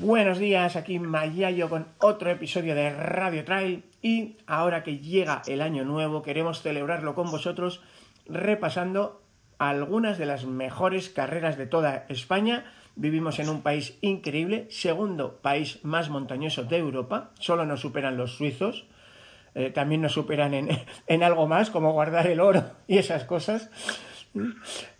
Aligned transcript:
Buenos 0.00 0.38
días, 0.38 0.74
aquí 0.76 0.98
Mayayo 0.98 1.68
con 1.68 1.86
otro 1.98 2.30
episodio 2.30 2.74
de 2.74 2.88
Radio 2.88 3.44
Trail 3.44 3.84
y 4.00 4.38
ahora 4.46 4.82
que 4.82 4.98
llega 4.98 5.42
el 5.46 5.60
año 5.60 5.84
nuevo 5.84 6.22
queremos 6.22 6.62
celebrarlo 6.62 7.14
con 7.14 7.30
vosotros 7.30 7.82
repasando 8.26 9.20
algunas 9.58 10.16
de 10.16 10.24
las 10.24 10.46
mejores 10.46 11.10
carreras 11.10 11.58
de 11.58 11.66
toda 11.66 12.06
España. 12.08 12.72
Vivimos 12.96 13.38
en 13.38 13.50
un 13.50 13.60
país 13.60 13.98
increíble, 14.00 14.66
segundo 14.70 15.42
país 15.42 15.84
más 15.84 16.08
montañoso 16.08 16.64
de 16.64 16.78
Europa, 16.78 17.30
solo 17.38 17.66
nos 17.66 17.82
superan 17.82 18.16
los 18.16 18.34
suizos, 18.36 18.86
eh, 19.54 19.70
también 19.70 20.00
nos 20.00 20.12
superan 20.12 20.54
en, 20.54 20.70
en, 21.06 21.22
algo 21.22 21.46
más 21.46 21.68
como 21.68 21.92
guardar 21.92 22.28
el 22.28 22.40
oro 22.40 22.64
y 22.88 22.96
esas 22.96 23.24
cosas. 23.24 23.70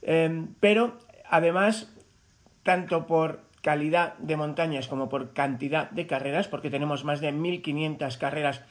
Eh, 0.03 0.47
pero 0.61 0.99
además, 1.31 1.91
tanto 2.63 3.07
por 3.07 3.52
calidad 3.63 4.19
de 4.19 4.37
montañas 4.37 4.89
como 4.89 5.09
por 5.09 5.33
cantidad 5.33 5.91
de 5.91 6.07
carreras, 6.07 6.49
porque 6.49 6.71
tenemos 6.71 7.05
más 7.05 7.21
de 7.21 7.33
1.500 7.33 8.19
carreras 8.19 8.63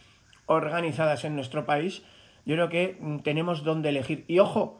organizadas 0.45 1.23
en 1.23 1.35
nuestro 1.35 1.65
país, 1.65 2.03
yo 2.45 2.55
creo 2.55 2.69
que 2.69 2.97
mm, 2.99 3.19
tenemos 3.19 3.63
donde 3.63 3.89
elegir. 3.89 4.25
Y 4.27 4.39
ojo, 4.39 4.79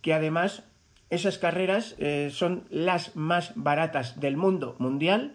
que 0.00 0.14
además 0.14 0.62
esas 1.10 1.38
carreras 1.38 1.96
eh, 1.98 2.30
son 2.32 2.64
las 2.70 3.16
más 3.16 3.52
baratas 3.56 4.20
del 4.20 4.36
mundo 4.36 4.76
mundial, 4.78 5.34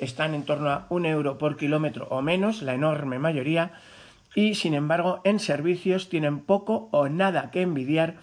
están 0.00 0.34
en 0.34 0.44
torno 0.44 0.70
a 0.70 0.86
un 0.90 1.06
euro 1.06 1.38
por 1.38 1.56
kilómetro 1.56 2.06
o 2.10 2.22
menos, 2.22 2.62
la 2.62 2.74
enorme 2.74 3.18
mayoría, 3.18 3.72
y 4.34 4.54
sin 4.54 4.74
embargo 4.74 5.20
en 5.24 5.38
servicios 5.38 6.08
tienen 6.08 6.40
poco 6.40 6.88
o 6.90 7.08
nada 7.08 7.50
que 7.50 7.62
envidiar 7.62 8.16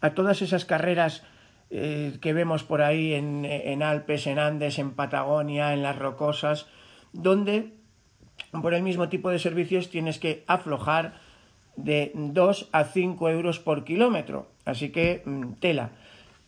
a 0.00 0.10
todas 0.10 0.42
esas 0.42 0.64
carreras 0.64 1.22
eh, 1.70 2.18
que 2.20 2.32
vemos 2.32 2.62
por 2.62 2.82
ahí 2.82 3.12
en, 3.14 3.82
Alpes, 3.82 4.26
en 4.26 4.38
Andes, 4.38 4.78
en 4.78 4.92
Patagonia, 4.92 5.72
en 5.72 5.82
las 5.82 5.98
rocosas, 5.98 6.66
donde 7.12 7.72
por 8.62 8.74
el 8.74 8.82
mismo 8.82 9.08
tipo 9.08 9.30
de 9.30 9.38
servicios 9.38 9.90
tienes 9.90 10.18
que 10.18 10.44
aflojar 10.46 11.14
de 11.76 12.12
2 12.14 12.68
a 12.72 12.84
5 12.84 13.30
euros 13.30 13.58
por 13.58 13.84
kilómetro. 13.84 14.48
Así 14.64 14.90
que 14.90 15.22
mm, 15.24 15.54
tela. 15.54 15.90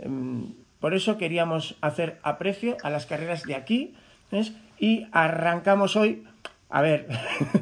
Mm, 0.05 0.45
por 0.81 0.95
eso 0.95 1.19
queríamos 1.19 1.77
hacer 1.81 2.21
aprecio 2.23 2.77
a 2.83 2.91
las 2.91 3.07
carreras 3.07 3.43
de 3.43 3.57
aquí 3.57 3.95
¿ves? 4.31 4.53
y 4.79 5.07
arrancamos 5.11 5.97
hoy, 5.97 6.25
a 6.71 6.81
ver, 6.81 7.09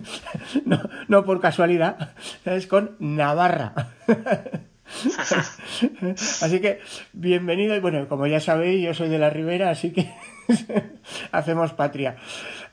no, 0.67 0.79
no 1.09 1.25
por 1.25 1.41
casualidad, 1.41 2.13
es 2.45 2.67
con 2.67 2.97
Navarra. 2.99 3.95
así 6.43 6.61
que 6.61 6.81
bienvenido 7.13 7.75
y 7.75 7.81
bueno, 7.81 8.09
como 8.09 8.27
ya 8.27 8.41
sabéis, 8.41 8.83
yo 8.83 8.95
soy 8.95 9.09
de 9.09 9.19
la 9.19 9.31
Ribera, 9.31 9.71
así 9.71 9.93
que 9.93 10.13
hacemos 11.33 11.73
patria. 11.73 12.17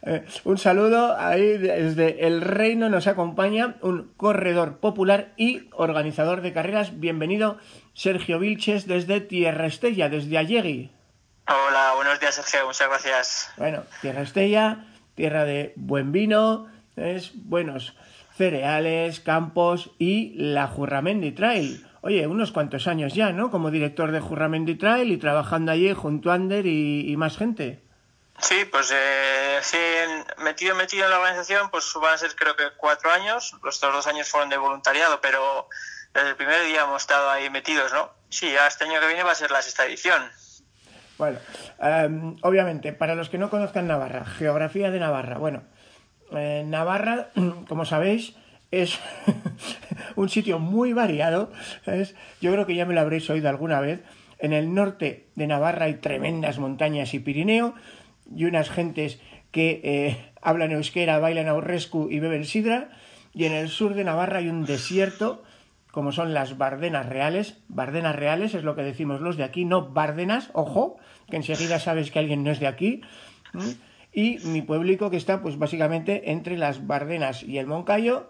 Eh, 0.03 0.25
un 0.43 0.57
saludo 0.57 1.17
ahí 1.17 1.57
desde 1.57 2.27
el 2.27 2.41
reino 2.41 2.89
nos 2.89 3.07
acompaña 3.07 3.75
un 3.81 4.13
corredor 4.17 4.79
popular 4.79 5.33
y 5.37 5.69
organizador 5.73 6.41
de 6.41 6.53
carreras. 6.53 6.99
Bienvenido 6.99 7.57
Sergio 7.93 8.39
Vilches 8.39 8.87
desde 8.87 9.21
Tierra 9.21 9.67
Estella, 9.67 10.09
desde 10.09 10.37
Allegui. 10.37 10.91
Hola, 11.47 11.93
buenos 11.95 12.19
días 12.19 12.35
Sergio, 12.35 12.65
muchas 12.67 12.87
gracias. 12.87 13.49
Bueno, 13.57 13.83
Tierra 14.01 14.21
Estella, 14.21 14.85
tierra 15.15 15.45
de 15.45 15.73
buen 15.75 16.11
vino, 16.11 16.67
es 16.95 17.31
buenos 17.33 17.95
cereales, 18.37 19.19
campos 19.19 19.91
y 19.99 20.33
la 20.35 20.67
Jurramendi 20.67 21.31
Trail 21.31 21.85
oye, 22.03 22.27
unos 22.27 22.51
cuantos 22.51 22.87
años 22.87 23.13
ya, 23.13 23.31
¿no? 23.31 23.49
Como 23.49 23.71
director 23.71 24.11
de 24.11 24.19
Jurramendi 24.19 24.75
Trail 24.75 25.11
y 25.11 25.17
trabajando 25.17 25.71
allí 25.71 25.93
junto 25.93 26.31
a 26.31 26.35
Ander 26.35 26.65
y, 26.65 27.15
más 27.17 27.37
gente. 27.37 27.81
Sí, 28.39 28.65
pues 28.69 28.93
eh, 28.93 29.59
metido, 30.39 30.75
metido 30.75 31.05
en 31.05 31.11
la 31.11 31.19
organización, 31.19 31.69
pues 31.71 31.91
van 32.01 32.13
a 32.13 32.17
ser 32.17 32.35
creo 32.35 32.55
que 32.55 32.63
cuatro 32.77 33.09
años. 33.09 33.55
Los 33.63 33.77
otros 33.77 33.93
dos 33.93 34.07
años 34.07 34.27
fueron 34.29 34.49
de 34.49 34.57
voluntariado, 34.57 35.21
pero 35.21 35.69
desde 36.13 36.29
el 36.29 36.35
primer 36.35 36.65
día 36.65 36.81
hemos 36.83 37.01
estado 37.01 37.29
ahí 37.29 37.49
metidos, 37.49 37.93
¿no? 37.93 38.11
Sí, 38.29 38.51
ya 38.51 38.67
este 38.67 38.83
año 38.83 38.99
que 38.99 39.07
viene 39.07 39.23
va 39.23 39.31
a 39.31 39.35
ser 39.35 39.51
la 39.51 39.61
sexta 39.61 39.85
edición. 39.85 40.29
Bueno, 41.17 41.39
em, 41.79 42.35
obviamente, 42.41 42.91
para 42.91 43.15
los 43.15 43.29
que 43.29 43.37
no 43.37 43.49
conozcan 43.49 43.87
Navarra, 43.87 44.25
geografía 44.25 44.91
de 44.91 44.99
Navarra. 44.99 45.37
Bueno, 45.37 45.63
eh, 46.31 46.63
Navarra, 46.65 47.29
como 47.69 47.85
sabéis, 47.85 48.35
es 48.81 48.99
un 50.15 50.29
sitio 50.29 50.59
muy 50.59 50.93
variado. 50.93 51.51
Yo 52.41 52.51
creo 52.51 52.65
que 52.65 52.75
ya 52.75 52.85
me 52.85 52.93
lo 52.93 53.01
habréis 53.01 53.29
oído 53.29 53.49
alguna 53.49 53.79
vez. 53.79 54.03
En 54.39 54.51
el 54.51 54.73
norte 54.73 55.27
de 55.35 55.47
Navarra 55.47 55.85
hay 55.85 55.95
tremendas 55.95 56.59
montañas 56.59 57.13
y 57.13 57.19
Pirineo 57.19 57.75
y 58.35 58.45
unas 58.45 58.69
gentes 58.69 59.19
que 59.51 59.81
eh, 59.83 60.31
hablan 60.41 60.71
euskera, 60.71 61.19
bailan 61.19 61.47
aurrescu 61.47 62.09
y 62.09 62.19
beben 62.19 62.45
sidra. 62.45 62.89
Y 63.33 63.45
en 63.45 63.53
el 63.53 63.69
sur 63.69 63.93
de 63.93 64.03
Navarra 64.03 64.39
hay 64.39 64.49
un 64.49 64.65
desierto, 64.65 65.43
como 65.91 66.11
son 66.11 66.33
las 66.33 66.57
Bardenas 66.57 67.07
Reales. 67.07 67.57
Bardenas 67.67 68.15
Reales 68.15 68.55
es 68.55 68.63
lo 68.63 68.75
que 68.75 68.81
decimos 68.81 69.21
los 69.21 69.37
de 69.37 69.43
aquí, 69.43 69.65
no 69.65 69.89
Bardenas, 69.89 70.49
ojo, 70.53 70.97
que 71.29 71.37
enseguida 71.37 71.79
sabes 71.79 72.11
que 72.11 72.19
alguien 72.19 72.43
no 72.43 72.51
es 72.51 72.59
de 72.59 72.67
aquí. 72.67 73.01
Y 74.11 74.39
mi 74.45 74.61
pueblico 74.63 75.11
que 75.11 75.17
está 75.17 75.41
pues 75.41 75.57
básicamente 75.57 76.31
entre 76.31 76.57
las 76.57 76.85
Bardenas 76.87 77.43
y 77.43 77.59
el 77.59 77.67
Moncayo 77.67 78.29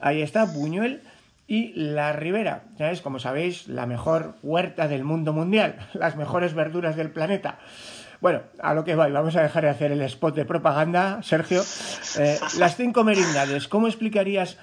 Ahí 0.00 0.22
está 0.22 0.44
Buñuel 0.44 1.02
y 1.46 1.72
la 1.74 2.12
Ribera. 2.12 2.64
Es, 2.78 3.00
como 3.00 3.18
sabéis, 3.18 3.68
la 3.68 3.86
mejor 3.86 4.36
huerta 4.42 4.88
del 4.88 5.04
mundo 5.04 5.32
mundial, 5.32 5.76
las 5.94 6.16
mejores 6.16 6.54
verduras 6.54 6.96
del 6.96 7.10
planeta. 7.10 7.58
Bueno, 8.20 8.42
a 8.60 8.72
lo 8.74 8.84
que 8.84 8.94
voy, 8.94 9.10
vamos 9.10 9.34
a 9.34 9.42
dejar 9.42 9.64
de 9.64 9.70
hacer 9.70 9.90
el 9.90 10.00
spot 10.02 10.36
de 10.36 10.44
propaganda, 10.44 11.22
Sergio. 11.22 11.60
Eh, 12.18 12.38
las 12.58 12.76
cinco 12.76 13.02
merindades, 13.02 13.66
¿cómo 13.66 13.88
explicarías 13.88 14.58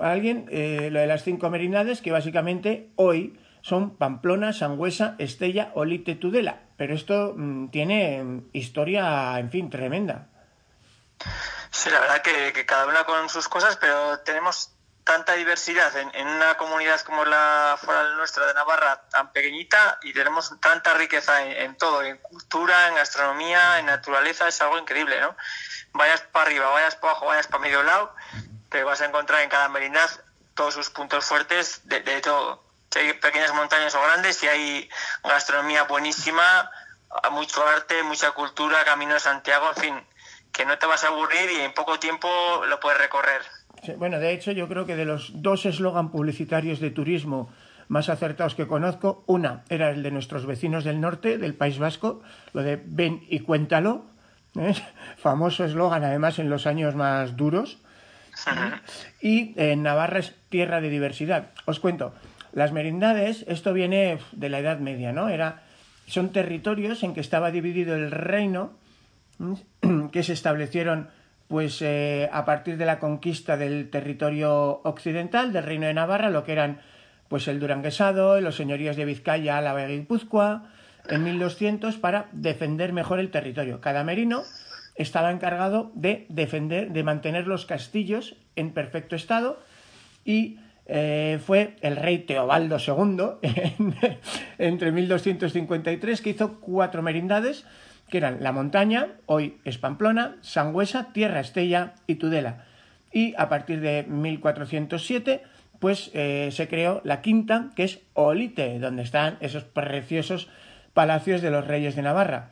a 0.00 0.10
alguien 0.10 0.46
eh, 0.50 0.88
lo 0.90 1.00
de 1.00 1.06
las 1.06 1.22
cinco 1.22 1.50
merindades 1.50 2.00
que 2.00 2.12
básicamente 2.12 2.88
hoy 2.96 3.38
son 3.60 3.96
Pamplona, 3.96 4.54
Sangüesa, 4.54 5.16
Estella, 5.18 5.70
Olite, 5.74 6.14
Tudela? 6.14 6.60
Pero 6.78 6.94
esto 6.94 7.34
mm, 7.36 7.68
tiene 7.68 8.24
mm, 8.24 8.42
historia, 8.54 9.38
en 9.38 9.50
fin, 9.50 9.68
tremenda. 9.68 10.28
Sí, 11.74 11.90
la 11.90 11.98
verdad 11.98 12.22
que, 12.22 12.64
cada 12.66 12.86
una 12.86 13.02
con 13.02 13.28
sus 13.28 13.48
cosas, 13.48 13.76
pero 13.76 14.20
tenemos 14.20 14.70
tanta 15.02 15.32
diversidad 15.32 15.94
en, 15.96 16.28
una 16.28 16.56
comunidad 16.56 17.00
como 17.00 17.24
la 17.24 17.76
nuestra 18.14 18.46
de 18.46 18.54
Navarra, 18.54 19.02
tan 19.10 19.32
pequeñita, 19.32 19.98
y 20.02 20.12
tenemos 20.12 20.54
tanta 20.60 20.94
riqueza 20.94 21.42
en, 21.42 21.76
todo, 21.76 22.04
en 22.04 22.16
cultura, 22.18 22.86
en 22.86 22.94
gastronomía, 22.94 23.80
en 23.80 23.86
naturaleza, 23.86 24.46
es 24.46 24.60
algo 24.60 24.78
increíble, 24.78 25.20
¿no? 25.20 25.36
Vayas 25.92 26.20
para 26.20 26.46
arriba, 26.46 26.70
vayas 26.70 26.94
para 26.94 27.10
abajo, 27.10 27.26
vayas 27.26 27.48
para 27.48 27.64
medio 27.64 27.82
lado, 27.82 28.14
te 28.70 28.84
vas 28.84 29.00
a 29.00 29.06
encontrar 29.06 29.40
en 29.40 29.50
cada 29.50 29.68
merindad 29.68 30.08
todos 30.54 30.74
sus 30.74 30.90
puntos 30.90 31.24
fuertes 31.24 31.80
de, 31.88 32.00
de 32.00 32.20
todo. 32.20 32.62
Si 32.92 33.00
hay 33.00 33.12
pequeñas 33.14 33.52
montañas 33.52 33.96
o 33.96 34.00
grandes, 34.00 34.36
si 34.36 34.46
hay 34.46 34.88
gastronomía 35.24 35.82
buenísima, 35.82 36.70
mucho 37.32 37.66
arte, 37.66 38.02
mucha 38.04 38.30
cultura, 38.30 38.84
Camino 38.84 39.14
de 39.14 39.20
Santiago, 39.20 39.70
en 39.70 39.82
fin, 39.82 40.06
que 40.54 40.64
no 40.64 40.78
te 40.78 40.86
vas 40.86 41.04
a 41.04 41.08
aburrir 41.08 41.50
y 41.58 41.60
en 41.62 41.72
poco 41.72 41.98
tiempo 41.98 42.28
lo 42.68 42.80
puedes 42.80 42.98
recorrer. 42.98 43.42
bueno, 43.98 44.18
de 44.18 44.32
hecho 44.32 44.52
yo 44.52 44.68
creo 44.68 44.86
que 44.86 44.96
de 44.96 45.04
los 45.04 45.42
dos 45.42 45.66
eslogan 45.66 46.10
publicitarios 46.10 46.80
de 46.80 46.90
turismo 46.90 47.52
más 47.88 48.08
acertados 48.08 48.54
que 48.54 48.66
conozco, 48.66 49.24
una 49.26 49.64
era 49.68 49.90
el 49.90 50.02
de 50.02 50.10
nuestros 50.10 50.46
vecinos 50.46 50.84
del 50.84 51.00
norte, 51.00 51.36
del 51.36 51.54
País 51.54 51.78
Vasco, 51.78 52.22
lo 52.52 52.62
de 52.62 52.80
ven 52.82 53.24
y 53.28 53.40
cuéntalo, 53.40 54.06
¿eh? 54.58 54.74
famoso 55.18 55.64
eslogan 55.64 56.04
además 56.04 56.38
en 56.38 56.48
los 56.48 56.66
años 56.66 56.94
más 56.94 57.36
duros, 57.36 57.78
y 59.20 59.54
en 59.56 59.82
Navarra 59.82 60.18
es 60.20 60.34
tierra 60.48 60.80
de 60.80 60.90
diversidad. 60.90 61.50
Os 61.66 61.78
cuento, 61.78 62.14
las 62.52 62.72
merindades, 62.72 63.44
esto 63.48 63.72
viene 63.72 64.18
de 64.32 64.48
la 64.48 64.58
Edad 64.58 64.78
Media, 64.78 65.12
¿no? 65.12 65.28
Era, 65.28 65.62
son 66.06 66.30
territorios 66.30 67.02
en 67.02 67.14
que 67.14 67.20
estaba 67.20 67.50
dividido 67.50 67.94
el 67.94 68.10
reino 68.10 68.72
que 70.12 70.22
se 70.22 70.32
establecieron 70.32 71.08
pues 71.48 71.82
eh, 71.82 72.28
a 72.32 72.44
partir 72.44 72.76
de 72.78 72.86
la 72.86 72.98
conquista 72.98 73.56
del 73.56 73.90
territorio 73.90 74.80
occidental 74.84 75.52
del 75.52 75.64
reino 75.64 75.86
de 75.86 75.94
Navarra, 75.94 76.30
lo 76.30 76.44
que 76.44 76.52
eran 76.52 76.80
pues 77.28 77.48
el 77.48 77.60
duranguesado, 77.60 78.40
los 78.40 78.56
señoríos 78.56 78.96
de 78.96 79.04
Vizcaya, 79.04 79.58
Álava 79.58 79.84
y 79.84 79.98
Guipúzcoa, 79.98 80.70
en 81.08 81.24
1200 81.24 81.96
para 81.96 82.28
defender 82.32 82.92
mejor 82.92 83.20
el 83.20 83.30
territorio. 83.30 83.80
Cada 83.80 84.04
merino 84.04 84.42
estaba 84.94 85.30
encargado 85.30 85.90
de 85.94 86.26
defender, 86.28 86.92
de 86.92 87.02
mantener 87.02 87.46
los 87.46 87.66
castillos 87.66 88.36
en 88.56 88.72
perfecto 88.72 89.16
estado 89.16 89.60
y 90.24 90.58
eh, 90.86 91.40
fue 91.44 91.76
el 91.80 91.96
rey 91.96 92.18
Teobaldo 92.18 92.76
II 92.78 93.48
entre 94.58 94.92
1253 94.92 96.20
que 96.20 96.30
hizo 96.30 96.60
cuatro 96.60 97.02
merindades 97.02 97.64
que 98.14 98.18
eran 98.18 98.44
La 98.44 98.52
Montaña, 98.52 99.08
hoy 99.26 99.58
es 99.64 99.76
Pamplona, 99.78 100.36
Sangüesa, 100.40 101.12
Tierra 101.12 101.40
Estella 101.40 101.94
y 102.06 102.14
Tudela. 102.14 102.64
Y 103.10 103.34
a 103.36 103.48
partir 103.48 103.80
de 103.80 104.04
1407 104.04 105.42
pues 105.80 106.12
eh, 106.14 106.50
se 106.52 106.68
creó 106.68 107.00
la 107.02 107.22
quinta, 107.22 107.70
que 107.74 107.82
es 107.82 108.02
Olite, 108.12 108.78
donde 108.78 109.02
están 109.02 109.36
esos 109.40 109.64
preciosos 109.64 110.48
palacios 110.92 111.42
de 111.42 111.50
los 111.50 111.66
reyes 111.66 111.96
de 111.96 112.02
Navarra. 112.02 112.50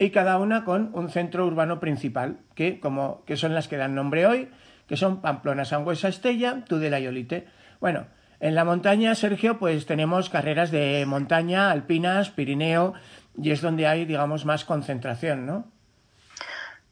Y 0.00 0.10
cada 0.10 0.36
una 0.40 0.64
con 0.64 0.90
un 0.94 1.08
centro 1.08 1.46
urbano 1.46 1.78
principal, 1.78 2.38
que, 2.56 2.80
como, 2.80 3.22
que 3.24 3.36
son 3.36 3.54
las 3.54 3.68
que 3.68 3.76
dan 3.76 3.94
nombre 3.94 4.26
hoy, 4.26 4.48
que 4.88 4.96
son 4.96 5.20
Pamplona, 5.20 5.64
Sangüesa, 5.64 6.08
Estella, 6.08 6.64
Tudela 6.66 6.98
y 6.98 7.06
Olite. 7.06 7.46
Bueno, 7.78 8.06
en 8.40 8.56
la 8.56 8.64
montaña, 8.64 9.14
Sergio, 9.14 9.58
pues 9.58 9.86
tenemos 9.86 10.28
carreras 10.28 10.72
de 10.72 11.04
montaña, 11.06 11.70
alpinas, 11.70 12.30
Pirineo, 12.30 12.94
y 13.36 13.50
es 13.50 13.60
donde 13.60 13.86
hay, 13.86 14.04
digamos, 14.04 14.44
más 14.44 14.64
concentración, 14.64 15.46
¿no? 15.46 15.70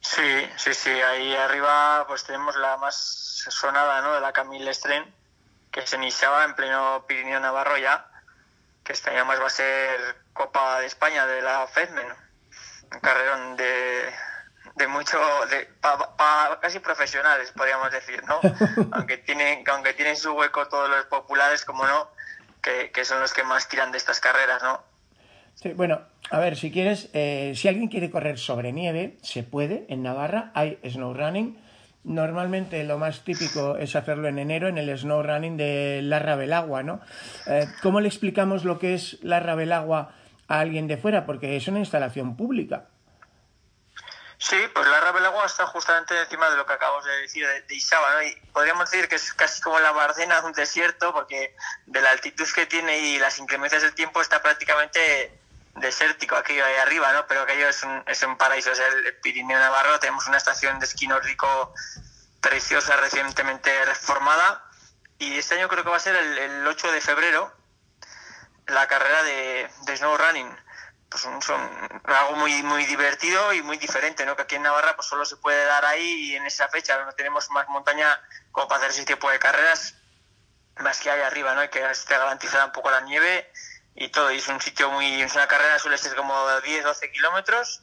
Sí, 0.01 0.49
sí, 0.57 0.73
sí. 0.73 0.89
Ahí 0.89 1.33
arriba, 1.35 2.05
pues 2.07 2.25
tenemos 2.25 2.55
la 2.57 2.77
más 2.77 3.45
sonada, 3.49 4.01
¿no? 4.01 4.13
De 4.13 4.19
la 4.19 4.33
Camille 4.33 4.69
Estren, 4.69 5.05
que 5.71 5.87
se 5.87 5.95
iniciaba 5.95 6.43
en 6.43 6.55
pleno 6.55 7.05
Pirineo 7.07 7.39
Navarro 7.39 7.77
ya, 7.77 8.05
que 8.83 8.93
este 8.93 9.11
año 9.11 9.25
más 9.25 9.39
va 9.39 9.47
a 9.47 9.49
ser 9.49 10.17
Copa 10.33 10.81
de 10.81 10.87
España 10.87 11.25
de 11.25 11.41
la 11.41 11.65
FEDME, 11.67 12.03
Un 12.91 12.99
carrerón 12.99 13.55
de, 13.55 14.13
de 14.75 14.87
mucho, 14.87 15.17
de, 15.49 15.69
casi 16.61 16.79
profesionales, 16.79 17.51
podríamos 17.55 17.89
decir, 17.91 18.21
¿no? 18.25 18.41
aunque, 18.91 19.17
tienen, 19.17 19.63
aunque 19.69 19.93
tienen 19.93 20.17
su 20.17 20.33
hueco 20.33 20.67
todos 20.67 20.89
los 20.89 21.05
populares, 21.05 21.63
como 21.63 21.85
no, 21.87 22.11
que, 22.61 22.91
que 22.91 23.05
son 23.05 23.21
los 23.21 23.33
que 23.33 23.43
más 23.43 23.69
tiran 23.69 23.93
de 23.93 23.97
estas 23.97 24.19
carreras, 24.19 24.61
¿no? 24.61 24.83
Sí, 25.55 25.73
bueno, 25.73 26.01
a 26.29 26.39
ver, 26.39 26.57
si 26.57 26.71
quieres, 26.71 27.09
eh, 27.13 27.53
si 27.55 27.67
alguien 27.67 27.87
quiere 27.87 28.09
correr 28.09 28.37
sobre 28.37 28.71
nieve, 28.71 29.17
se 29.21 29.43
puede. 29.43 29.85
En 29.89 30.03
Navarra 30.03 30.51
hay 30.53 30.79
snow 30.83 31.13
running. 31.13 31.57
Normalmente 32.03 32.83
lo 32.83 32.97
más 32.97 33.23
típico 33.23 33.77
es 33.77 33.95
hacerlo 33.95 34.27
en 34.27 34.39
enero 34.39 34.67
en 34.67 34.77
el 34.77 34.97
snow 34.97 35.23
running 35.23 35.55
de 35.55 36.01
Larra 36.03 36.35
Belagua, 36.35 36.83
¿no? 36.83 36.99
Eh, 37.47 37.65
¿Cómo 37.81 38.01
le 38.01 38.09
explicamos 38.09 38.65
lo 38.65 38.77
que 38.77 38.93
es 38.93 39.19
Larra 39.23 39.55
Belagua 39.55 40.13
a 40.47 40.59
alguien 40.59 40.87
de 40.87 40.97
fuera? 40.97 41.25
Porque 41.25 41.55
es 41.55 41.67
una 41.67 41.79
instalación 41.79 42.35
pública. 42.35 42.87
Sí, 44.43 44.57
pues 44.73 44.85
la 44.87 44.99
Rabelagua 44.99 45.45
está 45.45 45.65
justamente 45.67 46.19
encima 46.19 46.49
de 46.49 46.57
lo 46.57 46.65
que 46.65 46.73
acabamos 46.73 47.05
de 47.05 47.15
decir 47.21 47.47
de, 47.47 47.61
de 47.61 47.75
Isaba, 47.75 48.15
¿no? 48.15 48.23
Y 48.23 48.35
podríamos 48.51 48.91
decir 48.91 49.07
que 49.07 49.15
es 49.15 49.33
casi 49.33 49.61
como 49.61 49.79
la 49.79 49.93
Bardena 49.93 50.41
de 50.41 50.47
un 50.47 50.51
desierto, 50.51 51.13
porque 51.13 51.55
de 51.85 52.01
la 52.01 52.11
altitud 52.11 52.45
que 52.53 52.65
tiene 52.65 52.99
y 52.99 53.19
las 53.19 53.39
inclemencias 53.39 53.83
del 53.83 53.95
tiempo 53.95 54.19
está 54.19 54.41
prácticamente 54.41 55.31
desértico 55.75 56.35
aquello 56.35 56.65
ahí 56.65 56.75
arriba, 56.75 57.11
¿no? 57.13 57.25
Pero 57.27 57.41
aquello 57.41 57.67
es 57.67 57.83
un, 57.83 58.03
es 58.07 58.21
un 58.23 58.37
paraíso, 58.37 58.71
es 58.71 58.79
el 58.79 59.17
Pirineo 59.21 59.59
Navarro, 59.59 59.99
tenemos 59.99 60.27
una 60.27 60.37
estación 60.37 60.79
de 60.79 60.85
esquí 60.85 61.07
nórdico 61.07 61.73
preciosa, 62.41 62.97
recientemente 62.97 63.85
reformada, 63.85 64.63
y 65.17 65.37
este 65.37 65.55
año 65.55 65.69
creo 65.69 65.83
que 65.83 65.89
va 65.89 65.97
a 65.97 66.01
ser 66.01 66.15
el, 66.15 66.67
8 66.67 66.91
de 66.91 67.01
febrero 67.01 67.53
la 68.67 68.87
carrera 68.87 69.23
de, 69.23 69.69
de 69.85 69.97
snow 69.97 70.17
running 70.17 70.55
pues 71.13 71.21
son 71.21 71.63
algo 72.05 72.35
muy 72.37 72.63
muy 72.63 72.85
divertido 72.85 73.53
y 73.53 73.61
muy 73.61 73.77
diferente, 73.77 74.25
¿no? 74.25 74.35
Que 74.35 74.41
aquí 74.41 74.55
en 74.55 74.63
Navarra 74.63 74.95
pues 74.95 75.07
solo 75.07 75.25
se 75.25 75.37
puede 75.37 75.63
dar 75.65 75.85
ahí 75.85 76.31
y 76.31 76.35
en 76.35 76.45
esa 76.47 76.67
fecha 76.69 76.97
no 77.05 77.11
tenemos 77.13 77.51
más 77.51 77.67
montaña 77.69 78.19
como 78.51 78.67
para 78.67 78.79
hacer 78.79 78.91
ese 78.91 79.05
tipo 79.05 79.29
de 79.29 79.37
carreras 79.37 79.93
más 80.79 80.99
que 80.99 81.11
hay 81.11 81.21
arriba, 81.21 81.53
¿no? 81.53 81.61
Hay 81.61 81.69
que 81.69 81.85
esté 81.85 82.17
garantizada 82.17 82.65
un 82.65 82.71
poco 82.71 82.89
la 82.89 83.01
nieve 83.01 83.51
y 83.95 84.09
todo. 84.09 84.31
Y 84.31 84.37
es 84.37 84.47
un 84.47 84.61
sitio 84.61 84.89
muy, 84.91 85.21
es 85.21 85.35
una 85.35 85.47
carrera 85.47 85.79
suele 85.79 85.97
ser 85.97 86.15
como 86.15 86.33
10, 86.61 86.83
12 86.83 87.11
kilómetros 87.11 87.81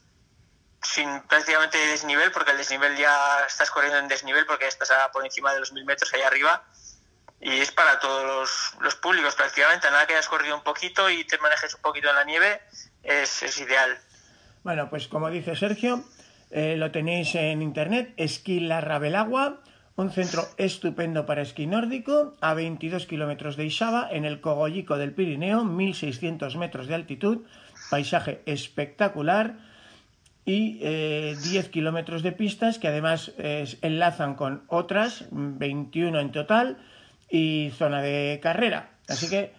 sin 0.82 1.20
prácticamente 1.22 1.78
desnivel, 1.78 2.32
porque 2.32 2.52
el 2.52 2.56
desnivel 2.56 2.96
ya 2.96 3.44
estás 3.46 3.70
corriendo 3.70 3.98
en 3.98 4.08
desnivel 4.08 4.46
porque 4.46 4.66
estás 4.66 4.90
por 5.12 5.24
encima 5.24 5.52
de 5.52 5.60
los 5.60 5.72
mil 5.72 5.84
metros 5.84 6.12
allá 6.14 6.28
arriba 6.28 6.64
y 7.40 7.60
es 7.60 7.72
para 7.72 7.98
todos 7.98 8.24
los, 8.24 8.82
los 8.82 8.94
públicos 8.96 9.34
prácticamente. 9.34 9.90
Nada 9.90 10.06
que 10.06 10.14
hayas 10.14 10.28
corrido 10.28 10.56
un 10.56 10.62
poquito 10.62 11.08
y 11.10 11.24
te 11.24 11.38
manejes 11.38 11.74
un 11.74 11.82
poquito 11.82 12.08
en 12.08 12.16
la 12.16 12.24
nieve 12.24 12.60
es, 13.02 13.58
ideal. 13.58 13.98
Bueno, 14.62 14.90
pues 14.90 15.08
como 15.08 15.30
dice 15.30 15.56
Sergio, 15.56 16.04
eh, 16.50 16.76
lo 16.76 16.90
tenéis 16.90 17.34
en 17.34 17.62
internet, 17.62 18.12
Esquí 18.16 18.60
La 18.60 18.80
Rabelagua, 18.80 19.60
un 20.00 20.10
centro 20.10 20.48
estupendo 20.56 21.26
para 21.26 21.42
esquí 21.42 21.66
nórdico, 21.66 22.34
a 22.40 22.54
22 22.54 23.06
kilómetros 23.06 23.56
de 23.56 23.66
Isaba, 23.66 24.08
en 24.10 24.24
el 24.24 24.40
Cogollico 24.40 24.98
del 24.98 25.12
Pirineo, 25.12 25.64
1600 25.64 26.56
metros 26.56 26.86
de 26.86 26.94
altitud, 26.94 27.38
paisaje 27.90 28.40
espectacular 28.46 29.58
y 30.44 30.78
10 30.78 30.84
eh, 30.84 31.70
kilómetros 31.70 32.22
de 32.22 32.32
pistas 32.32 32.78
que 32.78 32.88
además 32.88 33.32
enlazan 33.38 34.34
con 34.34 34.62
otras, 34.68 35.26
21 35.30 36.18
en 36.18 36.32
total, 36.32 36.78
y 37.30 37.70
zona 37.76 38.02
de 38.02 38.40
carrera. 38.42 38.90
Así 39.06 39.28
que 39.28 39.52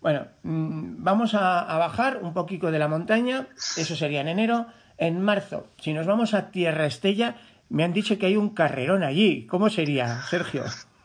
bueno, 0.00 0.26
mm, 0.42 1.02
vamos 1.02 1.34
a, 1.34 1.64
bajar 1.78 2.18
un 2.22 2.32
poquito 2.32 2.70
de 2.70 2.78
la 2.78 2.88
montaña, 2.88 3.48
eso 3.76 3.96
sería 3.96 4.20
en 4.20 4.28
enero. 4.28 4.66
En 4.98 5.20
marzo, 5.20 5.66
si 5.78 5.92
nos 5.92 6.06
vamos 6.06 6.32
a 6.32 6.50
Tierra 6.50 6.86
Estella, 6.86 7.36
me 7.68 7.84
han 7.84 7.92
dicho 7.92 8.18
que 8.18 8.26
hay 8.26 8.36
un 8.36 8.54
carrerón 8.54 9.02
allí. 9.02 9.46
¿Cómo 9.46 9.70
sería, 9.70 10.22
Sergio? 10.28 10.64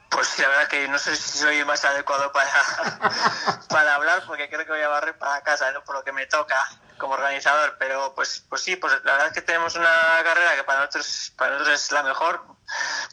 Pues 0.09 0.37
la 0.39 0.49
verdad 0.49 0.67
que 0.67 0.87
no 0.89 0.99
sé 0.99 1.15
si 1.15 1.39
soy 1.39 1.63
más 1.63 1.83
adecuado 1.85 2.31
para, 2.33 2.51
para 3.69 3.95
hablar, 3.95 4.23
porque 4.27 4.49
creo 4.49 4.65
que 4.65 4.71
voy 4.71 4.81
a 4.81 4.89
barrer 4.89 5.17
para 5.17 5.41
casa, 5.41 5.71
¿no? 5.71 5.83
por 5.83 5.95
lo 5.95 6.03
que 6.03 6.11
me 6.11 6.25
toca 6.25 6.57
como 6.97 7.13
organizador. 7.13 7.77
Pero 7.79 8.13
pues, 8.13 8.43
pues 8.49 8.61
sí, 8.61 8.75
pues 8.75 8.93
la 9.05 9.13
verdad 9.13 9.27
es 9.27 9.33
que 9.33 9.41
tenemos 9.41 9.75
una 9.75 9.89
carrera 10.23 10.55
que 10.55 10.63
para 10.63 10.79
nosotros, 10.79 11.33
para 11.37 11.53
nosotros 11.53 11.81
es 11.81 11.91
la 11.91 12.03
mejor, 12.03 12.43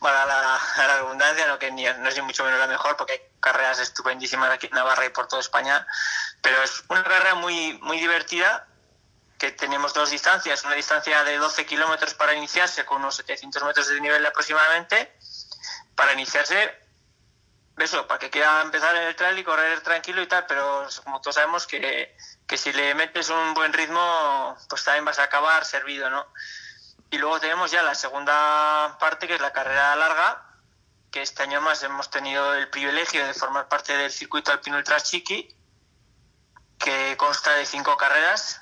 para 0.01 0.27
la, 0.27 0.59
la 0.77 0.94
abundancia, 0.99 1.47
no 1.47 1.59
que 1.59 1.71
ni, 1.71 1.85
no 1.85 2.09
es 2.09 2.17
ni 2.17 2.23
mucho 2.23 2.44
menos 2.44 2.59
la 2.59 2.67
mejor, 2.67 2.97
porque 2.97 3.12
hay 3.12 3.21
carreras 3.39 3.79
estupendísimas 3.79 4.51
aquí 4.51 4.67
en 4.67 4.73
Navarra 4.75 5.06
y 5.06 5.11
por 5.11 5.29
toda 5.29 5.41
España. 5.41 5.87
Pero 6.43 6.61
es 6.62 6.83
una 6.89 7.05
carrera 7.05 7.37
muy, 7.37 7.79
muy 7.81 8.01
divertida 8.01 8.67
que 9.38 9.52
tenemos 9.52 9.94
dos 9.94 10.11
distancias, 10.11 10.64
una 10.64 10.75
distancia 10.75 11.23
de 11.23 11.38
12 11.38 11.64
kilómetros 11.64 12.14
para 12.14 12.35
iniciarse 12.35 12.85
con 12.85 12.99
unos 12.99 13.17
700 13.17 13.62
metros 13.62 13.88
de 13.88 14.00
nivel 14.00 14.27
aproximadamente, 14.27 15.17
para 15.94 16.13
iniciarse 16.13 16.77
eso, 17.79 18.08
para 18.08 18.19
que 18.19 18.31
quiera 18.31 18.60
empezar 18.63 18.96
en 18.96 19.03
el 19.03 19.15
trail 19.15 19.39
y 19.39 19.44
correr 19.44 19.81
tranquilo 19.82 20.20
y 20.20 20.27
tal, 20.27 20.46
pero 20.46 20.89
como 21.05 21.20
todos 21.20 21.36
sabemos 21.36 21.67
que, 21.67 22.17
que 22.46 22.56
si 22.56 22.72
le 22.72 22.94
metes 22.94 23.31
un 23.31 23.55
buen 23.55 23.72
ritmo, 23.72 24.56
pues 24.69 24.82
también 24.82 25.05
vas 25.05 25.20
a 25.20 25.24
acabar 25.24 25.65
servido, 25.65 26.10
¿no? 26.10 26.27
Y 27.10 27.19
luego 27.19 27.39
tenemos 27.39 27.70
ya 27.70 27.82
la 27.82 27.94
segunda 27.94 28.96
parte, 28.98 29.29
que 29.29 29.36
es 29.36 29.41
la 29.41 29.53
carrera 29.53 29.94
larga, 29.94 30.44
que 31.10 31.22
este 31.22 31.44
año 31.44 31.60
más 31.60 31.82
hemos 31.84 32.10
tenido 32.10 32.55
el 32.55 32.69
privilegio 32.69 33.24
de 33.24 33.32
formar 33.32 33.69
parte 33.69 33.96
del 33.96 34.10
circuito 34.10 34.51
alpino 34.51 34.77
Ultra 34.77 35.01
Chiqui, 35.01 35.55
que 36.79 37.17
consta 37.17 37.55
de 37.55 37.65
cinco 37.65 37.96
carreras, 37.96 38.60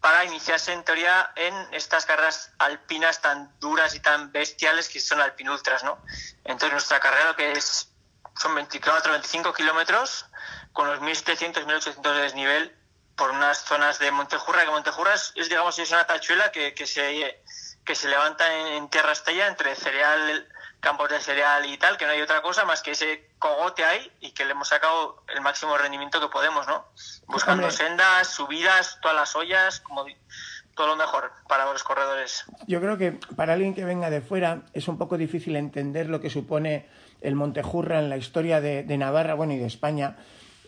para 0.00 0.24
iniciarse 0.24 0.72
en 0.72 0.82
teoría 0.82 1.30
en 1.36 1.54
estas 1.72 2.06
carreras 2.06 2.52
alpinas 2.58 3.20
tan 3.20 3.52
duras 3.60 3.94
y 3.94 4.00
tan 4.00 4.32
bestiales 4.32 4.88
que 4.88 5.00
son 5.00 5.20
alpinultras, 5.20 5.84
¿no? 5.84 5.98
Entonces 6.44 6.72
nuestra 6.72 7.00
carrera 7.00 7.26
lo 7.26 7.36
que 7.36 7.52
es 7.52 7.90
son 8.36 8.54
24, 8.54 9.12
25 9.12 9.52
kilómetros 9.52 10.26
con 10.72 10.86
los 10.86 11.00
1700, 11.00 11.66
1800 11.66 12.16
de 12.16 12.22
desnivel 12.22 12.76
por 13.16 13.30
unas 13.30 13.58
zonas 13.58 13.98
de 13.98 14.10
Montejurra, 14.10 14.64
que 14.64 14.70
Montejurra 14.70 15.14
es, 15.14 15.34
digamos, 15.34 15.78
es 15.78 15.90
una 15.90 16.06
tachuela 16.06 16.50
que, 16.50 16.72
que 16.72 16.86
se 16.86 17.42
que 17.84 17.94
se 17.94 18.08
levanta 18.08 18.46
en, 18.54 18.66
en 18.68 18.88
tierra 18.88 19.12
estella 19.12 19.48
entre 19.48 19.74
cereal 19.74 20.48
campos 20.80 21.10
de 21.10 21.20
cereal 21.20 21.66
y 21.66 21.76
tal, 21.76 21.96
que 21.96 22.06
no 22.06 22.12
hay 22.12 22.20
otra 22.20 22.42
cosa 22.42 22.64
más 22.64 22.82
que 22.82 22.92
ese 22.92 23.28
cogote 23.38 23.84
ahí 23.84 24.10
y 24.20 24.32
que 24.32 24.44
le 24.44 24.52
hemos 24.52 24.68
sacado 24.68 25.22
el 25.28 25.40
máximo 25.40 25.76
rendimiento 25.76 26.20
que 26.20 26.28
podemos, 26.28 26.66
¿no? 26.66 26.86
Buscando 27.26 27.70
sendas, 27.70 28.28
subidas, 28.28 28.98
todas 29.00 29.16
las 29.16 29.36
ollas, 29.36 29.80
como 29.80 30.06
todo 30.74 30.88
lo 30.88 30.96
mejor 30.96 31.30
para 31.48 31.70
los 31.70 31.84
corredores. 31.84 32.44
Yo 32.66 32.80
creo 32.80 32.96
que 32.96 33.12
para 33.36 33.52
alguien 33.52 33.74
que 33.74 33.84
venga 33.84 34.10
de 34.10 34.22
fuera 34.22 34.62
es 34.72 34.88
un 34.88 34.98
poco 34.98 35.18
difícil 35.18 35.56
entender 35.56 36.08
lo 36.08 36.20
que 36.20 36.30
supone 36.30 36.88
el 37.20 37.34
Montejurra 37.34 37.98
en 37.98 38.08
la 38.08 38.16
historia 38.16 38.60
de, 38.60 38.82
de 38.82 38.98
Navarra, 38.98 39.34
bueno, 39.34 39.52
y 39.52 39.58
de 39.58 39.66
España. 39.66 40.16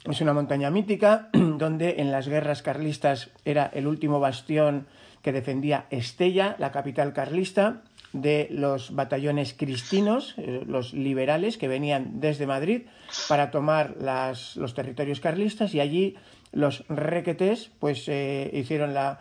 Es 0.04 0.20
una 0.20 0.34
montaña 0.34 0.70
mítica 0.70 1.28
donde 1.32 2.00
en 2.00 2.12
las 2.12 2.28
guerras 2.28 2.62
carlistas 2.62 3.30
era 3.44 3.70
el 3.72 3.86
último 3.86 4.20
bastión 4.20 4.86
que 5.22 5.32
defendía 5.32 5.86
Estella, 5.90 6.56
la 6.58 6.72
capital 6.72 7.12
carlista, 7.12 7.82
de 8.12 8.48
los 8.50 8.94
batallones 8.94 9.54
cristinos, 9.54 10.34
eh, 10.36 10.62
los 10.66 10.92
liberales 10.92 11.56
que 11.56 11.68
venían 11.68 12.20
desde 12.20 12.46
Madrid 12.46 12.82
para 13.28 13.50
tomar 13.50 13.96
los 14.00 14.74
territorios 14.74 15.20
carlistas 15.20 15.74
y 15.74 15.80
allí 15.80 16.16
los 16.52 16.84
requetés 16.88 17.70
pues 17.78 18.08
eh, 18.08 18.50
hicieron 18.52 18.94
la, 18.94 19.20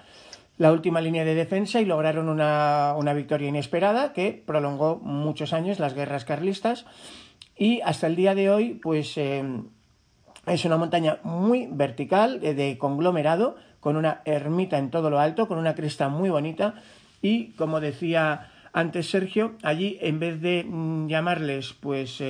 última 0.60 1.02
línea 1.02 1.26
de 1.26 1.34
defensa 1.34 1.82
y 1.82 1.86
lograron 1.86 2.30
una, 2.30 3.14
victoria 3.16 3.50
inesperada 3.50 4.14
que 4.14 4.44
prolongó 4.46 4.98
muchos 4.98 5.54
años 5.54 5.80
las 5.80 5.96
guerras 5.96 6.24
carlistas. 6.26 6.86
Y 7.58 7.82
hasta 7.82 8.08
el 8.08 8.16
día 8.16 8.36
de 8.36 8.50
hoy 8.50 8.74
pues 8.76 9.18
eh, 9.18 9.44
es 10.46 10.66
una 10.66 10.78
montaña 10.78 11.20
muy 11.24 11.68
vertical 11.72 12.40
de 12.42 12.78
conglomerado 12.78 13.56
con 13.80 13.96
una 13.96 14.22
ermita 14.26 14.78
en 14.78 14.92
todo 14.92 15.10
lo 15.10 15.20
alto 15.20 15.48
con 15.48 15.58
una 15.58 15.76
cresta 15.76 16.10
muy 16.10 16.30
bonita 16.30 16.76
y 17.22 17.52
como 17.54 17.80
decía 17.80 18.52
antes 18.74 19.10
Sergio 19.10 19.54
allí 19.64 19.98
en 20.02 20.20
vez 20.20 20.42
de 20.42 20.66
mm, 20.68 21.08
llamarles 21.08 21.74
pues 21.74 22.22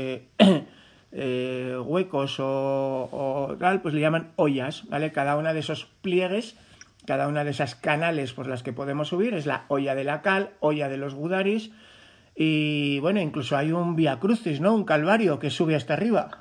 Eh, 1.13 1.77
huecos 1.85 2.37
o, 2.39 3.55
tal, 3.59 3.81
pues 3.81 3.93
le 3.93 4.01
llaman 4.01 4.31
ollas, 4.37 4.87
¿vale? 4.87 5.11
Cada 5.11 5.35
una 5.35 5.53
de 5.53 5.59
esos 5.59 5.85
pliegues, 6.01 6.55
cada 7.05 7.27
una 7.27 7.43
de 7.43 7.51
esas 7.51 7.75
canales 7.75 8.33
por 8.33 8.47
las 8.47 8.63
que 8.63 8.73
podemos 8.73 9.09
subir 9.09 9.33
es 9.33 9.45
la 9.45 9.65
olla 9.67 9.95
de 9.95 10.03
la 10.03 10.21
cal, 10.21 10.53
olla 10.59 10.87
de 10.87 10.97
los 10.97 11.13
gudaris 11.13 11.71
y 12.35 12.99
bueno, 12.99 13.19
incluso 13.19 13.57
hay 13.57 13.71
un 13.71 13.95
via 13.95 14.19
crucis, 14.19 14.61
¿no? 14.61 14.73
Un 14.73 14.85
calvario 14.85 15.39
que 15.39 15.49
sube 15.49 15.75
hasta 15.75 15.93
arriba. 15.93 16.39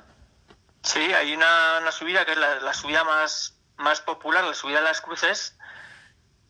Sí, 0.83 0.99
hay 0.99 1.33
una, 1.33 1.91
subida 1.91 2.25
que 2.25 2.31
es 2.31 2.37
la, 2.37 2.73
subida 2.73 3.03
más, 3.03 3.57
más 3.77 4.01
popular, 4.01 4.43
la 4.43 4.53
subida 4.53 4.79
de 4.79 4.85
las 4.85 5.01
cruces, 5.01 5.57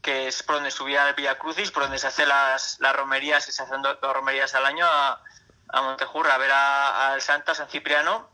que 0.02 0.28
es 0.28 0.44
por 0.44 0.56
donde 0.56 0.72
subía 0.72 1.08
el 1.08 1.16
Via 1.16 1.38
Crucis, 1.38 1.72
por 1.72 1.84
donde 1.84 2.00
se 2.00 2.08
hacen 2.08 2.28
las, 2.28 2.80
las 2.80 2.96
romerías, 2.96 3.44
se 3.44 3.62
hacen 3.62 3.82
dos 3.82 3.98
romerías 4.02 4.54
al 4.56 4.66
año 4.66 4.86
a, 4.86 5.22
a 5.70 5.82
Montejurra 5.82 6.36
a 6.36 6.38
ver 6.38 6.52
al 6.52 7.22
Santo 7.22 7.54
San 7.56 7.70
Cipriano 7.70 8.30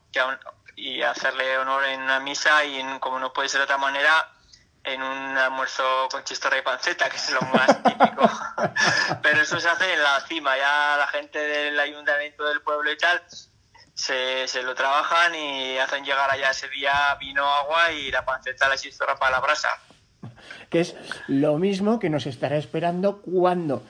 y 0.75 1.01
hacerle 1.01 1.57
honor 1.57 1.85
en 1.85 2.01
una 2.01 2.19
misa 2.19 2.63
y 2.63 2.79
en, 2.79 2.99
como 2.99 3.19
no 3.19 3.33
puede 3.33 3.49
ser 3.49 3.59
de 3.59 3.65
otra 3.65 3.77
manera 3.77 4.31
en 4.83 5.01
un 5.01 5.37
almuerzo 5.37 6.07
con 6.09 6.23
chistorra 6.23 6.57
y 6.57 6.61
panceta, 6.61 7.09
que 7.09 7.17
es 7.17 7.29
lo 7.31 7.41
más 7.41 7.83
típico. 7.83 8.29
Pero 9.21 9.41
eso 9.41 9.59
se 9.59 9.67
hace 9.67 9.93
en 9.93 10.01
la 10.01 10.21
cima, 10.21 10.57
ya 10.57 10.95
la 10.97 11.07
gente 11.07 11.39
del 11.39 11.79
ayuntamiento 11.79 12.45
del 12.45 12.61
pueblo 12.61 12.91
y 12.91 12.97
tal 12.97 13.21
se, 13.97 14.47
se 14.47 14.61
lo 14.61 14.75
trabajan 14.75 15.33
y 15.33 15.77
hacen 15.79 16.05
llegar 16.05 16.29
allá 16.29 16.51
ese 16.51 16.69
día 16.69 17.15
vino, 17.19 17.43
agua 17.43 17.91
y 17.91 18.11
la 18.11 18.23
panceta, 18.23 18.69
la 18.69 18.77
chistorra 18.77 19.17
para 19.17 19.31
la 19.31 19.39
brasa. 19.39 19.69
Que 20.69 20.81
es 20.81 20.95
lo 21.27 21.57
mismo 21.57 21.99
que 21.99 22.09
nos 22.09 22.27
estará 22.27 22.57
esperando 22.57 23.21
cuando 23.21 23.83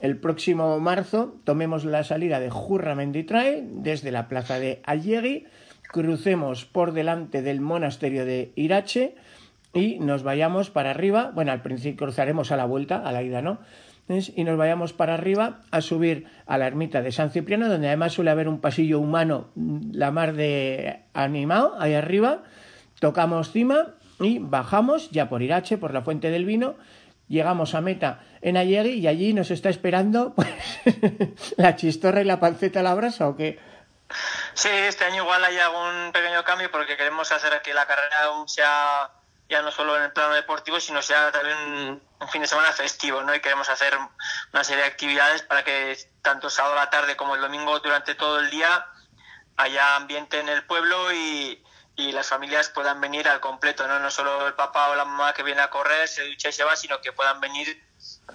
el 0.00 0.16
próximo 0.16 0.80
marzo 0.80 1.36
tomemos 1.44 1.84
la 1.84 2.02
salida 2.02 2.40
de 2.40 2.50
Jurramendi 2.50 3.22
Trail 3.22 3.82
desde 3.82 4.10
la 4.10 4.28
plaza 4.28 4.58
de 4.58 4.82
Allegui, 4.84 5.46
crucemos 5.92 6.64
por 6.64 6.92
delante 6.92 7.40
del 7.42 7.60
monasterio 7.60 8.24
de 8.24 8.52
Irache 8.56 9.14
y 9.72 10.00
nos 10.00 10.24
vayamos 10.24 10.70
para 10.70 10.90
arriba. 10.90 11.30
Bueno, 11.34 11.52
al 11.52 11.62
principio 11.62 12.06
cruzaremos 12.06 12.50
a 12.50 12.56
la 12.56 12.64
vuelta, 12.64 12.96
a 13.06 13.12
la 13.12 13.22
ida, 13.22 13.42
¿no? 13.42 13.60
Y 14.34 14.44
nos 14.44 14.58
vayamos 14.58 14.92
para 14.92 15.14
arriba 15.14 15.60
a 15.70 15.80
subir 15.80 16.26
a 16.46 16.58
la 16.58 16.66
ermita 16.66 17.00
de 17.00 17.12
San 17.12 17.30
Cipriano, 17.30 17.68
donde 17.68 17.86
además 17.86 18.12
suele 18.12 18.32
haber 18.32 18.48
un 18.48 18.60
pasillo 18.60 18.98
humano, 18.98 19.48
la 19.54 20.10
mar 20.10 20.34
de 20.34 20.98
animado, 21.14 21.76
ahí 21.78 21.94
arriba. 21.94 22.42
Tocamos 22.98 23.52
cima 23.52 23.94
y 24.20 24.38
bajamos 24.38 25.10
ya 25.10 25.28
por 25.28 25.42
Irache, 25.42 25.78
por 25.78 25.92
la 25.92 26.02
fuente 26.02 26.30
del 26.30 26.44
vino, 26.44 26.76
llegamos 27.28 27.74
a 27.74 27.80
meta 27.80 28.20
en 28.40 28.56
Ayegui 28.56 29.00
y 29.00 29.06
allí 29.08 29.32
nos 29.32 29.50
está 29.50 29.68
esperando 29.68 30.34
pues, 30.34 30.48
la 31.56 31.76
chistorra 31.76 32.20
y 32.20 32.24
la 32.24 32.40
panceta 32.40 32.80
a 32.80 32.82
la 32.82 32.94
brasa 32.94 33.28
o 33.28 33.36
qué. 33.36 33.58
Sí, 34.54 34.68
este 34.68 35.04
año 35.04 35.22
igual 35.22 35.42
hay 35.44 35.58
algún 35.58 36.12
pequeño 36.12 36.44
cambio 36.44 36.70
porque 36.70 36.96
queremos 36.96 37.32
hacer 37.32 37.60
que 37.62 37.72
la 37.72 37.86
carrera 37.86 38.18
sea 38.46 39.10
ya 39.48 39.62
no 39.62 39.70
solo 39.70 39.96
en 39.96 40.04
el 40.04 40.12
plano 40.12 40.34
deportivo, 40.34 40.80
sino 40.80 41.02
sea 41.02 41.30
también 41.30 42.00
un 42.20 42.28
fin 42.28 42.40
de 42.40 42.48
semana 42.48 42.72
festivo, 42.72 43.22
¿no? 43.22 43.34
Y 43.34 43.40
queremos 43.40 43.68
hacer 43.68 43.94
una 44.52 44.64
serie 44.64 44.82
de 44.82 44.88
actividades 44.88 45.42
para 45.42 45.62
que 45.62 45.96
tanto 46.22 46.48
sábado 46.48 46.74
a 46.74 46.84
la 46.84 46.90
tarde 46.90 47.16
como 47.16 47.34
el 47.34 47.42
domingo 47.42 47.78
durante 47.80 48.14
todo 48.14 48.40
el 48.40 48.50
día 48.50 48.86
haya 49.56 49.96
ambiente 49.96 50.40
en 50.40 50.48
el 50.48 50.64
pueblo 50.64 51.12
y, 51.12 51.62
y 51.96 52.12
las 52.12 52.28
familias 52.28 52.70
puedan 52.70 53.00
venir 53.00 53.28
al 53.28 53.40
completo, 53.40 53.86
¿no? 53.86 53.98
No 53.98 54.10
solo 54.10 54.46
el 54.46 54.54
papá 54.54 54.88
o 54.88 54.94
la 54.94 55.04
mamá 55.04 55.34
que 55.34 55.42
viene 55.42 55.60
a 55.60 55.70
correr, 55.70 56.08
se 56.08 56.26
ducha 56.26 56.48
y 56.48 56.52
se 56.52 56.64
va, 56.64 56.74
sino 56.76 57.00
que 57.00 57.12
puedan 57.12 57.40
venir 57.40 57.82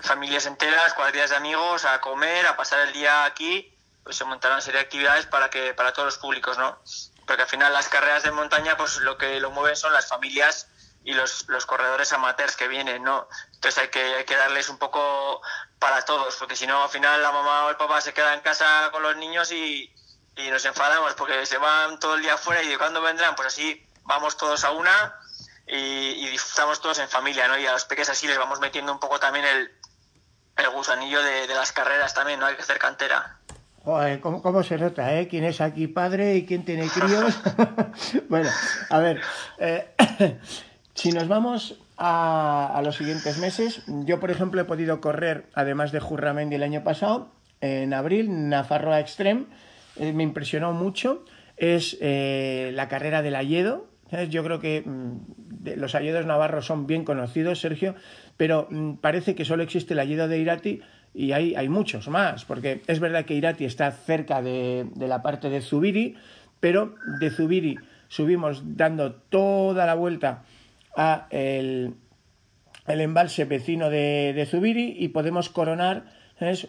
familias 0.02 0.46
enteras, 0.46 0.94
cuadrillas 0.94 1.32
de 1.32 1.38
amigos 1.38 1.86
a 1.86 2.00
comer, 2.00 2.46
a 2.46 2.56
pasar 2.56 2.82
el 2.82 2.94
día 2.94 3.26
aquí, 3.26 3.74
pues 4.04 4.16
se 4.16 4.26
montarán 4.26 4.58
una 4.58 4.62
serie 4.62 4.80
de 4.80 4.86
actividades 4.86 5.26
para 5.26 5.50
que 5.50 5.74
para 5.74 5.92
todos 5.92 6.06
los 6.06 6.18
públicos, 6.18 6.58
¿no? 6.58 6.80
Porque 7.26 7.42
al 7.42 7.50
final 7.50 7.74
las 7.74 7.90
carreras 7.90 8.24
de 8.24 8.32
montaña, 8.32 8.78
pues 8.78 8.98
lo 8.98 9.18
que 9.18 9.40
lo 9.40 9.52
mueven 9.52 9.76
son 9.76 9.92
las 9.92 10.08
familias 10.08 10.68
y 11.04 11.14
los, 11.14 11.48
los 11.48 11.66
corredores 11.66 12.14
amateurs 12.14 12.56
que 12.56 12.68
vienen, 12.68 13.04
¿no? 13.04 13.28
Entonces 13.54 13.82
hay 13.82 13.90
que, 13.90 14.02
hay 14.02 14.26
que 14.26 14.36
darles 14.36 14.70
un 14.70 14.78
poco 14.78 15.42
para 15.80 16.04
todos, 16.06 16.36
porque 16.36 16.56
si 16.56 16.68
no, 16.68 16.84
al 16.84 16.90
final 16.90 17.22
la 17.24 17.32
mamá 17.32 17.66
o 17.66 17.70
el 17.70 17.76
papá 17.76 18.02
se 18.02 18.14
queda 18.14 18.34
en 18.34 18.42
casa 18.42 18.90
con 18.92 19.02
los 19.04 19.16
niños 19.18 19.52
y, 19.52 19.94
y 20.38 20.50
nos 20.52 20.64
enfadamos 20.66 21.14
porque 21.14 21.46
se 21.46 21.58
van 21.58 22.00
todo 22.00 22.16
el 22.16 22.22
día 22.22 22.36
afuera 22.36 22.62
y 22.62 22.68
de 22.68 22.78
cuándo 22.78 23.02
vendrán, 23.02 23.36
pues 23.36 23.48
así 23.48 23.84
vamos 24.04 24.38
todos 24.38 24.64
a 24.64 24.72
una 24.72 25.16
y, 25.68 26.28
disfrutamos 26.30 26.82
todos 26.82 27.00
en 27.00 27.10
familia, 27.10 27.48
¿no? 27.48 27.58
Y 27.58 27.66
a 27.66 27.74
los 27.74 27.86
peques 27.86 28.10
así 28.10 28.28
les 28.28 28.38
vamos 28.38 28.60
metiendo 28.60 28.92
un 28.92 29.00
poco 29.00 29.20
también 29.20 29.46
el, 29.46 29.70
el 30.58 30.70
gusanillo 30.72 31.22
de, 31.22 31.48
las 31.48 31.72
carreras 31.72 32.14
también, 32.14 32.40
¿no? 32.40 32.46
Hay 32.46 32.56
que 32.56 32.62
hacer 32.62 32.78
cantera. 32.78 33.38
Joder, 33.84 34.20
¿cómo, 34.20 34.64
se 34.64 34.78
nota, 34.78 35.14
eh? 35.16 35.28
¿Quién 35.28 35.46
es 35.46 35.62
aquí 35.62 35.88
padre 35.88 36.36
y 36.36 36.46
quién 36.46 36.66
tiene 36.66 36.88
críos? 36.90 37.40
bueno, 38.30 38.50
a 38.90 39.00
ver, 39.00 39.22
eh, 39.60 39.96
si 40.94 41.12
nos 41.12 41.28
vamos 41.28 41.80
a, 41.98 42.74
a, 42.76 42.82
los 42.82 42.98
siguientes 42.98 43.38
meses, 43.38 43.82
yo 43.88 44.20
por 44.20 44.30
ejemplo 44.30 44.62
he 44.62 44.66
podido 44.66 45.00
correr, 45.00 45.50
además 45.54 45.92
de 45.92 46.02
Jurramendi 46.02 46.56
el 46.56 46.64
año 46.64 46.84
pasado, 46.84 47.32
en 47.62 47.94
abril, 47.94 48.50
Nafarroa 48.50 49.00
Extreme, 49.00 49.48
eh, 50.00 50.14
me 50.14 50.24
impresionó 50.24 50.74
mucho 50.74 51.26
es 51.58 51.98
eh, 52.02 52.72
la 52.74 52.88
carrera 52.88 53.22
del 53.22 53.36
Ayedo. 53.36 53.88
Yo 54.30 54.44
creo 54.44 54.60
que 54.60 54.84
mm, 54.86 55.76
los 55.76 55.96
Ayedos 55.96 56.26
navarros 56.26 56.66
son 56.66 56.88
bien 56.88 57.04
conocidos, 57.04 57.60
Sergio, 57.60 57.96
pero 58.38 58.68
mm, 58.70 58.96
parece 58.96 59.36
que 59.36 59.44
solo 59.44 59.64
existe 59.64 59.94
el 59.94 60.00
Ayedo 60.00 60.28
de 60.28 60.40
Irati 60.40 60.82
y 61.14 61.32
hay, 61.32 61.56
hay 61.56 61.68
muchos 61.68 62.08
más, 62.08 62.46
porque 62.46 62.82
es 62.88 63.00
verdad 63.00 63.26
que 63.26 63.34
Irati 63.34 63.66
está 63.66 63.92
cerca 63.92 64.42
de, 64.42 64.86
la 64.98 65.22
parte 65.22 65.50
de 65.50 65.62
Zubiri, 65.62 66.16
pero 66.60 66.96
de 67.20 67.32
Zubiri 67.32 67.78
subimos 68.08 68.78
dando 68.78 69.14
toda 69.14 69.86
la 69.86 69.96
vuelta 69.96 70.44
a 70.96 71.28
el, 71.32 71.96
embalse 72.86 73.46
vecino 73.46 73.90
de, 73.90 74.34
de, 74.36 74.46
Zubiri 74.46 74.96
y 74.98 75.10
podemos 75.10 75.50
coronar 75.50 76.06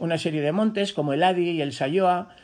una 0.01 0.19
serie 0.19 0.41
de 0.41 0.53
montes 0.53 0.93
como 0.93 1.13
el 1.13 1.23
Adi 1.23 1.51
y 1.51 1.61
el 1.61 1.73
Sayoa, 1.73 2.35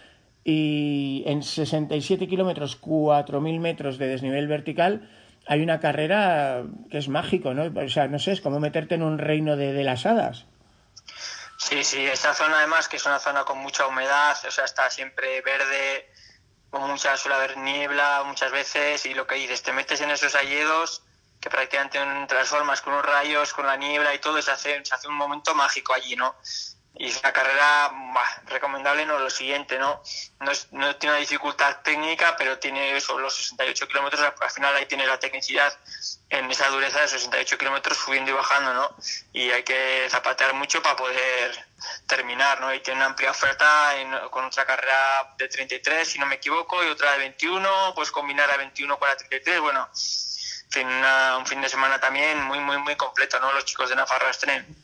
y 0.45 1.25
en 1.27 1.43
67 1.43 2.29
kilómetros, 2.29 2.81
4.000 2.81 3.61
metros 3.61 3.99
de 3.99 4.09
desnivel 4.09 4.47
vertical, 4.47 5.11
hay 5.47 5.63
una 5.63 5.81
carrera 5.81 6.63
que 6.91 6.99
es 6.99 7.09
mágico, 7.09 7.55
¿no? 7.55 7.73
O 7.81 7.89
sea, 7.89 8.09
no 8.09 8.19
sé, 8.19 8.33
es 8.33 8.41
como 8.41 8.61
meterte 8.61 8.95
en 8.95 9.03
un 9.03 9.19
reino 9.19 9.57
de, 9.57 9.73
de 9.73 9.85
las 9.85 10.07
hadas. 10.07 10.45
Sí, 11.57 11.83
sí, 11.83 12.05
esta 12.05 12.35
zona 12.35 12.59
además 12.59 12.89
que 12.89 12.97
es 12.97 13.07
una 13.07 13.19
zona 13.19 13.45
con 13.45 13.59
mucha 13.59 13.87
humedad, 13.87 14.37
o 14.47 14.51
sea, 14.51 14.65
está 14.65 14.91
siempre 14.91 15.41
verde, 15.41 16.11
con 16.71 16.91
mucha, 16.91 17.17
suele 17.17 17.37
haber 17.37 17.57
niebla 17.57 18.23
muchas 18.27 18.53
veces 18.53 19.07
y 19.07 19.15
lo 19.15 19.27
que 19.27 19.37
dices, 19.37 19.63
te 19.63 19.73
metes 19.73 20.01
en 20.01 20.11
esos 20.11 20.35
alledos 20.35 21.03
que 21.41 21.49
prácticamente 21.51 21.99
transformas 22.27 22.81
con 22.81 22.95
unos 22.95 23.07
rayos, 23.07 23.53
con 23.53 23.67
la 23.67 23.77
niebla 23.77 24.15
y 24.15 24.19
todo, 24.19 24.41
se 24.43 24.51
hace, 24.51 24.85
se 24.85 24.95
hace 24.95 25.09
un 25.09 25.15
momento 25.15 25.55
mágico 25.55 25.95
allí, 25.95 26.17
¿no? 26.17 26.35
Y 26.97 27.11
una 27.11 27.33
carrera 27.33 27.93
recomendable 28.47 29.05
no 29.05 29.19
lo 29.19 29.29
siguiente 29.29 29.79
no 29.79 30.01
no, 30.41 30.51
es, 30.53 30.69
no, 30.73 30.95
tiene 30.97 31.15
una 31.15 31.21
dificultad 31.21 31.83
técnica 31.83 32.37
pero 32.37 32.59
tiene 32.59 32.97
eso 32.97 33.19
los 33.19 33.35
68 33.35 33.89
kilómetros 33.89 34.33
al 34.41 34.51
final 34.51 34.77
ahí 34.77 34.87
tiene 34.87 35.07
la 35.07 35.19
tecnicidad 35.19 35.77
en 36.31 36.49
esa 36.51 36.69
dureza 36.69 37.01
de 37.01 37.09
68 37.09 37.59
kilómetros 37.59 37.99
subiendo 37.99 38.31
y 38.31 38.35
bajando 38.35 38.75
no 38.75 38.97
y 39.33 39.51
hay 39.51 39.65
que 39.65 40.07
zapatear 40.09 40.55
mucho 40.55 40.83
para 40.83 40.95
poder 40.95 41.67
terminar 42.07 42.61
no 42.61 42.73
y 42.73 42.81
tiene 42.81 42.99
una 42.99 43.07
amplia 43.07 43.33
oferta 43.33 43.93
con 44.31 44.45
otra 44.45 44.65
carrera 44.65 45.35
de 45.37 45.49
33 45.49 46.09
si 46.09 46.21
no 46.21 46.27
me 46.27 46.37
equivoco 46.37 46.85
y 46.85 46.89
otra 46.89 47.13
de 47.13 47.19
21 47.19 47.93
pues 47.97 48.13
combinar 48.13 48.49
a 48.53 48.57
21 48.57 48.99
con 48.99 49.09
la 49.09 49.17
33 49.17 49.61
bueno 49.61 49.89
fin, 50.71 50.87
un 50.87 51.47
fin 51.47 51.61
de 51.61 51.69
semana 51.69 51.99
también 51.99 52.41
muy 52.45 52.61
muy 52.61 52.79
muy 52.79 52.95
completo 52.95 53.41
no 53.41 53.53
los 53.53 53.65
chicos 53.65 53.89
de 53.89 53.97
Nafarra 53.97 54.33
Stream 54.33 54.84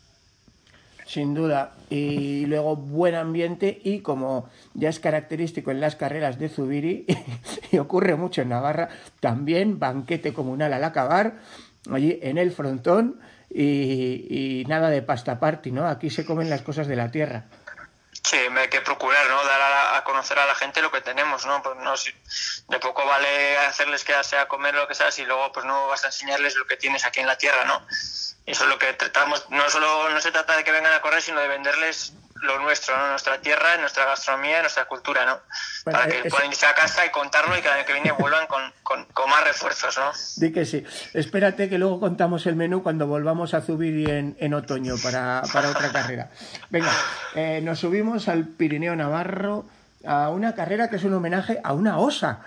sin 1.11 1.35
duda. 1.35 1.73
Y 1.90 2.47
luego 2.47 2.76
buen 2.76 3.17
ambiente 3.17 3.81
y 3.83 4.00
como 4.00 4.49
ya 4.75 4.88
es 4.88 5.00
característico 5.00 5.71
en 5.71 5.81
las 5.81 5.97
carreras 5.97 6.38
de 6.38 6.49
Zubiri 6.49 7.07
y 7.73 7.79
ocurre 7.79 8.14
mucho 8.14 8.43
en 8.43 8.50
Navarra, 8.50 8.88
también 9.19 9.79
banquete 9.79 10.33
comunal 10.33 10.73
al 10.73 10.85
acabar, 10.85 11.40
allí 11.90 12.19
en 12.23 12.38
el 12.38 12.52
frontón 12.52 13.21
y, 13.52 14.64
nada 14.69 14.90
de 14.90 15.02
pasta 15.02 15.40
party, 15.40 15.73
¿no? 15.73 15.88
Aquí 15.88 16.11
se 16.11 16.25
comen 16.25 16.49
las 16.49 16.62
cosas 16.62 16.87
de 16.87 16.95
la 16.95 17.11
tierra. 17.11 17.47
Sí, 18.23 18.37
hay 18.37 18.69
que 18.69 18.81
procurar, 18.81 19.30
conocer 20.21 20.39
a 20.39 20.45
la 20.45 20.55
gente 20.55 20.83
lo 20.83 20.93
que 20.93 21.00
tenemos, 21.00 21.47
¿no? 21.47 21.62
Pues 21.62 21.79
no, 21.79 21.97
si, 21.97 22.12
de 22.69 22.79
poco 22.79 23.07
vale 23.07 23.57
hacerles 23.57 24.05
quedarse 24.05 24.37
a 24.37 24.49
comer 24.49 24.75
lo 24.75 24.87
que 24.87 24.95
sea 24.95 25.11
si 25.11 25.25
luego 25.25 25.50
pues 25.50 25.65
no 25.65 25.87
vas 25.87 26.05
a 26.05 26.09
enseñarles 26.09 26.57
lo 26.57 26.67
que 26.67 26.77
tienes 26.77 27.07
aquí 27.07 27.21
en 27.21 27.27
la 27.27 27.39
tierra, 27.39 27.65
¿no? 27.65 27.81
Eso 28.45 28.65
es 28.65 28.69
lo 28.69 28.79
que 28.79 28.93
tratamos, 28.93 29.49
no 29.49 29.71
solo 29.71 30.11
no 30.11 30.21
se 30.21 30.31
trata 30.31 30.59
de 30.59 30.65
que 30.65 30.73
vengan 30.73 30.93
a 30.93 31.00
correr, 31.00 31.23
sino 31.23 31.41
de 31.41 31.49
venderles 31.49 32.12
lo 32.43 32.59
nuestro, 32.59 32.97
¿no? 32.97 33.09
nuestra 33.09 33.41
tierra, 33.41 33.77
nuestra 33.79 34.05
gastronomía, 34.05 34.61
nuestra 34.61 34.87
cultura, 34.87 35.25
¿no? 35.25 35.39
Para 35.85 36.07
que 36.07 36.29
puedan 36.29 36.49
irse 36.49 36.67
a 36.67 36.75
casa 36.75 37.07
y 37.07 37.11
contarlo 37.11 37.57
y 37.57 37.62
que 37.62 37.69
el 37.69 37.75
año 37.75 37.87
que 37.87 37.93
viene 37.95 38.12
vuelvan 38.12 38.47
con, 38.47 38.62
con, 38.83 39.05
con, 39.07 39.29
más 39.31 39.45
refuerzos, 39.45 39.99
¿no? 39.99 40.11
Di 40.37 40.53
que 40.53 40.65
sí. 40.65 40.85
Espérate 41.15 41.69
que 41.69 41.79
luego 41.79 42.00
contamos 42.00 42.47
el 42.47 42.57
menú 42.57 42.83
cuando 42.83 43.07
volvamos 43.07 43.55
a 43.55 43.61
subir 43.61 44.11
en, 44.11 44.37
en 44.39 44.55
otoño 44.55 44.97
para, 45.03 45.43
para, 45.53 45.71
otra 45.71 45.93
carrera. 45.93 46.31
Venga, 46.71 46.93
eh, 47.35 47.61
nos 47.62 47.79
subimos 47.79 48.29
al 48.29 48.47
Pirineo 48.47 48.97
Navarro 48.97 49.67
a 50.04 50.30
una 50.30 50.54
carrera 50.54 50.88
que 50.88 50.97
es 50.97 51.04
un 51.04 51.14
homenaje 51.14 51.61
a 51.62 51.73
una 51.73 51.99
osa. 51.99 52.40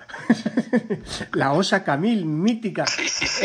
la 1.34 1.54
osa 1.54 1.84
Camil, 1.84 2.26
mítica 2.26 2.86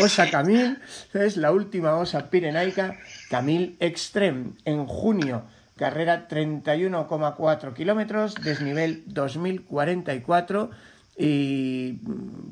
osa 0.01 0.29
Camil. 0.29 0.81
Es 1.13 1.37
la 1.37 1.51
última 1.51 1.95
osa 1.95 2.29
pirenaica, 2.29 2.97
Camil 3.29 3.77
Extreme, 3.79 4.53
en 4.65 4.85
junio 4.85 5.45
carrera 5.79 6.27
31,4 6.27 7.73
kilómetros, 7.73 8.35
desnivel 8.35 9.03
2044 9.05 10.69
y 11.17 11.93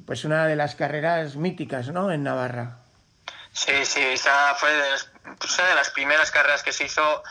pues 0.06 0.24
una 0.24 0.48
de 0.48 0.56
las 0.56 0.76
carreras 0.76 1.36
míticas, 1.36 1.90
¿no? 1.90 2.10
En 2.10 2.24
Navarra. 2.24 2.80
Sí, 3.52 3.74
sí, 3.84 4.00
esa 4.00 4.56
fue 4.56 4.72
de 4.72 4.92
las, 4.92 5.12
de 5.24 5.76
las 5.76 5.90
primeras 5.90 6.32
carreras 6.32 6.64
que 6.64 6.72
se 6.72 6.86
hizo 6.86 7.24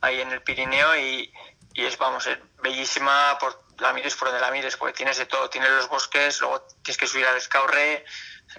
ahí 0.00 0.20
en 0.20 0.30
el 0.32 0.40
Pirineo 0.40 0.96
y, 0.96 1.30
y 1.74 1.84
es, 1.84 1.98
vamos, 1.98 2.28
bellísima 2.62 3.36
por 3.38 3.61
la 3.78 3.92
mires 3.92 4.16
por 4.16 4.28
donde 4.28 4.40
la 4.40 4.50
mires, 4.50 4.76
porque 4.76 4.94
tienes 4.94 5.18
de 5.18 5.26
todo, 5.26 5.50
tienes 5.50 5.70
los 5.70 5.88
bosques, 5.88 6.40
luego 6.40 6.60
tienes 6.82 6.98
que 6.98 7.06
subir 7.06 7.26
al 7.26 7.36
Escaurre, 7.36 8.04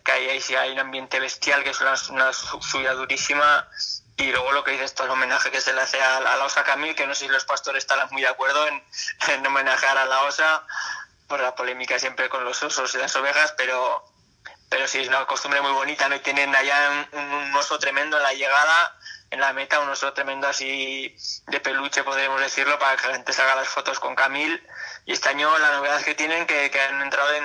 que 0.04 0.12
ahí, 0.12 0.30
ahí 0.30 0.42
sí 0.42 0.56
hay 0.56 0.72
un 0.72 0.80
ambiente 0.80 1.20
bestial, 1.20 1.64
que 1.64 1.70
es 1.70 1.80
una, 1.82 2.34
subida 2.34 2.94
durísima, 2.94 3.70
y 4.18 4.32
luego 4.32 4.52
lo 4.52 4.64
que 4.64 4.72
dices, 4.72 4.86
esto 4.86 5.06
el 5.06 5.12
homenaje 5.12 5.50
que 5.52 5.62
se 5.62 5.74
le 5.74 5.82
hace 5.82 6.02
a, 6.02 6.20
la 6.20 6.44
osa 6.44 6.64
Camil, 6.64 6.96
que 6.96 7.08
no 7.08 7.16
sé 7.16 7.26
si 7.26 7.32
los 7.32 7.46
pastores 7.46 7.84
están 7.84 8.08
muy 8.12 8.22
de 8.22 8.28
acuerdo 8.28 8.68
en, 8.68 8.84
en 9.30 9.46
homenajear 9.46 9.98
a 9.98 10.06
la 10.06 10.22
osa, 10.24 10.66
por 11.28 11.40
la 11.40 11.56
polémica 11.56 11.98
siempre 12.00 12.30
con 12.30 12.44
los 12.44 12.62
osos 12.62 12.94
y 12.94 12.98
las 12.98 13.16
ovejas, 13.16 13.54
pero, 13.58 14.06
pero 14.70 14.88
sí 14.88 15.00
es 15.00 15.08
una 15.08 15.26
costumbre 15.26 15.62
muy 15.62 15.72
bonita, 15.72 16.08
¿no? 16.10 16.20
Tienen 16.22 16.56
allá 16.56 17.08
un, 17.12 17.56
oso 17.56 17.80
tremendo 17.80 18.18
en 18.18 18.24
la 18.24 18.34
llegada, 18.34 18.96
en 19.34 19.40
la 19.40 19.52
meta, 19.52 19.80
un 19.80 19.90
oso 19.90 20.14
tremendo 20.14 20.48
así 20.48 21.16
de 21.48 21.60
peluche, 21.60 22.04
podríamos 22.04 22.40
decirlo, 22.40 22.78
para 22.78 22.96
que 22.96 23.08
la 23.08 23.16
gente 23.16 23.34
salga 23.34 23.56
las 23.56 23.68
fotos 23.68 24.00
con 24.00 24.14
Camil. 24.14 24.62
Y 25.06 25.12
este 25.12 25.30
año 25.30 25.50
la 25.58 25.72
novedad 25.72 26.02
que 26.04 26.14
tienen, 26.14 26.46
que, 26.46 26.70
que 26.70 26.80
han 26.80 27.02
entrado 27.02 27.34
en, 27.34 27.44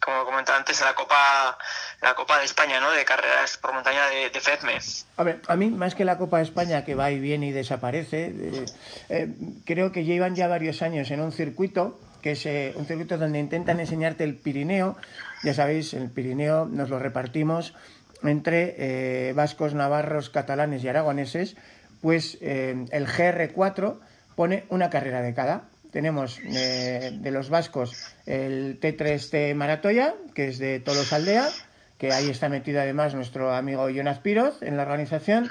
como 0.00 0.24
comentaba 0.24 0.56
antes, 0.56 0.80
en 0.80 0.86
la 0.86 0.94
Copa, 0.94 1.58
la 2.00 2.14
Copa 2.14 2.38
de 2.38 2.46
España, 2.46 2.80
¿no? 2.80 2.90
De 2.90 3.04
carreras 3.04 3.58
por 3.58 3.74
montaña 3.74 4.06
de, 4.06 4.30
de 4.30 4.40
FEDME. 4.40 4.78
A 5.18 5.22
ver, 5.22 5.42
a 5.46 5.54
mí, 5.54 5.68
más 5.68 5.94
que 5.94 6.06
la 6.06 6.16
Copa 6.16 6.38
de 6.38 6.44
España, 6.44 6.86
que 6.86 6.94
va 6.94 7.10
y 7.10 7.20
viene 7.20 7.48
y 7.48 7.52
desaparece, 7.52 8.32
eh, 8.34 8.64
eh, 9.10 9.28
creo 9.66 9.92
que 9.92 10.04
llevan 10.04 10.34
ya 10.34 10.48
varios 10.48 10.80
años 10.80 11.10
en 11.10 11.20
un 11.20 11.32
circuito, 11.32 12.00
que 12.22 12.32
es 12.32 12.46
eh, 12.46 12.72
un 12.74 12.86
circuito 12.86 13.18
donde 13.18 13.38
intentan 13.38 13.80
enseñarte 13.80 14.24
el 14.24 14.34
Pirineo. 14.34 14.96
Ya 15.42 15.52
sabéis, 15.52 15.92
el 15.92 16.10
Pirineo 16.10 16.64
nos 16.64 16.88
lo 16.88 16.98
repartimos 16.98 17.74
entre 18.22 19.32
vascos, 19.34 19.74
navarros, 19.74 20.30
catalanes 20.30 20.84
y 20.84 20.88
aragoneses. 20.88 21.56
Pues 22.00 22.38
el 22.40 23.06
GR4 23.06 23.98
pone 24.36 24.64
una 24.68 24.90
carrera 24.90 25.22
de 25.22 25.34
cada 25.34 25.68
tenemos 25.90 26.38
eh, 26.44 27.12
de 27.12 27.30
los 27.30 27.50
vascos 27.50 28.14
el 28.26 28.78
T3T 28.80 29.54
Maratoya, 29.54 30.14
que 30.34 30.48
es 30.48 30.58
de 30.58 30.80
Tolos 30.80 31.12
Aldea, 31.12 31.48
que 31.96 32.12
ahí 32.12 32.28
está 32.28 32.48
metido 32.48 32.80
además 32.80 33.14
nuestro 33.14 33.54
amigo 33.54 33.88
Jonas 33.88 34.18
Piroz 34.18 34.62
en 34.62 34.76
la 34.76 34.82
organización. 34.82 35.50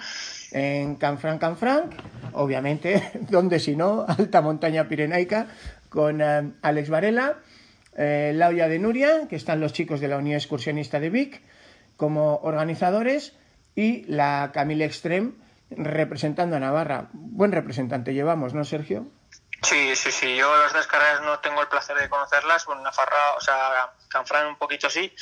En 0.51 0.95
Canfranc 0.95 1.41
Canfranc, 1.41 1.91
obviamente, 2.33 3.03
donde 3.29 3.59
si 3.59 3.75
no, 3.75 4.05
alta 4.07 4.41
montaña 4.41 4.87
pirenaica, 4.87 5.47
con 5.89 6.21
eh, 6.21 6.51
Alex 6.61 6.89
Varela, 6.89 7.37
eh, 7.97 8.31
la 8.35 8.49
olla 8.49 8.67
de 8.67 8.79
Nuria, 8.79 9.27
que 9.27 9.35
están 9.35 9.59
los 9.59 9.73
chicos 9.73 9.99
de 9.99 10.07
la 10.07 10.17
Unión 10.17 10.37
Excursionista 10.37 10.99
de 10.99 11.09
Vic 11.09 11.41
como 11.97 12.37
organizadores, 12.37 13.33
y 13.75 14.03
la 14.05 14.51
Camille 14.53 14.85
Extreme 14.85 15.33
representando 15.69 16.55
a 16.55 16.59
Navarra. 16.59 17.09
Buen 17.13 17.51
representante 17.51 18.13
llevamos, 18.13 18.53
¿no, 18.53 18.63
Sergio? 18.63 19.07
Sí, 19.61 19.95
sí, 19.95 20.11
sí. 20.11 20.35
Yo 20.35 20.55
las 20.57 20.73
dos 20.73 20.87
carreras 20.87 21.21
no 21.21 21.39
tengo 21.39 21.61
el 21.61 21.67
placer 21.67 21.97
de 21.97 22.09
conocerlas. 22.09 22.65
Bueno, 22.65 22.81
Nafarra, 22.81 23.35
o 23.37 23.41
sea, 23.41 23.91
Canfrán 24.09 24.47
un 24.47 24.57
poquito 24.57 24.89
sí, 24.89 25.13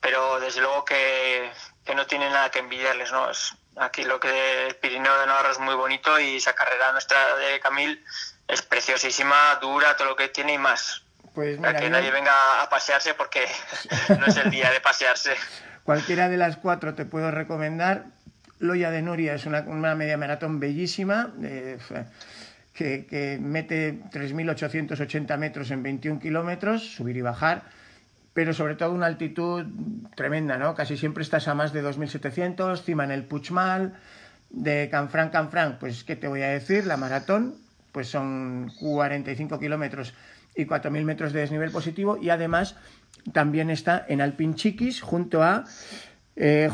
pero 0.00 0.40
desde 0.40 0.60
luego 0.60 0.84
que, 0.84 1.50
que 1.84 1.94
no 1.94 2.06
tiene 2.06 2.28
nada 2.30 2.50
que 2.50 2.58
envidiarles, 2.58 3.12
¿no? 3.12 3.30
Es, 3.30 3.54
aquí 3.76 4.04
lo 4.04 4.18
que 4.18 4.66
el 4.68 4.76
Pirineo 4.76 5.18
de 5.20 5.26
Navarra 5.26 5.50
es 5.52 5.58
muy 5.58 5.74
bonito 5.74 6.18
y 6.18 6.36
esa 6.36 6.54
carrera 6.54 6.92
nuestra 6.92 7.36
de 7.36 7.60
Camil 7.60 8.04
es 8.48 8.62
preciosísima, 8.62 9.56
dura, 9.60 9.96
todo 9.96 10.08
lo 10.08 10.16
que 10.16 10.28
tiene 10.28 10.54
y 10.54 10.58
más. 10.58 11.02
Pues 11.34 11.58
mira, 11.58 11.78
que 11.78 11.90
nadie 11.90 12.10
venga 12.10 12.62
a 12.62 12.68
pasearse 12.70 13.12
porque 13.14 13.46
no 14.18 14.26
es 14.26 14.36
el 14.36 14.50
día 14.50 14.70
de 14.70 14.80
pasearse. 14.80 15.36
Cualquiera 15.86 16.28
de 16.28 16.36
las 16.36 16.56
cuatro 16.56 16.94
te 16.94 17.04
puedo 17.04 17.30
recomendar. 17.30 18.06
Loya 18.58 18.90
de 18.90 19.02
Nuria 19.02 19.34
es 19.34 19.46
una, 19.46 19.94
media 19.94 20.18
maratón 20.18 20.58
bellísima. 20.58 21.32
Eh, 21.44 21.78
que, 22.74 23.06
que 23.06 23.38
mete 23.40 24.02
3.880 24.10 25.38
metros 25.38 25.70
en 25.70 25.84
21 25.84 26.20
kilómetros, 26.20 26.94
subir 26.96 27.16
y 27.16 27.22
bajar, 27.22 27.62
pero 28.34 28.52
sobre 28.52 28.74
todo 28.74 28.92
una 28.92 29.06
altitud 29.06 29.64
tremenda, 30.16 30.58
¿no? 30.58 30.74
Casi 30.74 30.96
siempre 30.96 31.22
estás 31.22 31.46
a 31.46 31.54
más 31.54 31.72
de 31.72 31.82
2.700, 31.82 32.82
cima 32.82 33.04
en 33.04 33.12
el 33.12 33.24
Puchmal, 33.24 33.94
de 34.50 34.88
Canfranc, 34.90 35.32
Canfranc, 35.32 35.78
pues, 35.78 36.02
¿qué 36.02 36.16
te 36.16 36.28
voy 36.28 36.42
a 36.42 36.48
decir? 36.48 36.84
La 36.84 36.96
maratón, 36.96 37.54
pues 37.92 38.08
son 38.08 38.72
45 38.80 39.58
kilómetros 39.60 40.14
y 40.56 40.66
4.000 40.66 41.04
metros 41.04 41.32
de 41.32 41.40
desnivel 41.40 41.70
positivo 41.70 42.18
y 42.20 42.30
además 42.30 42.76
también 43.32 43.70
está 43.70 44.04
en 44.08 44.20
Alpinchiquis 44.20 45.00
junto 45.00 45.42
a 45.42 45.64
eh, 46.36 46.70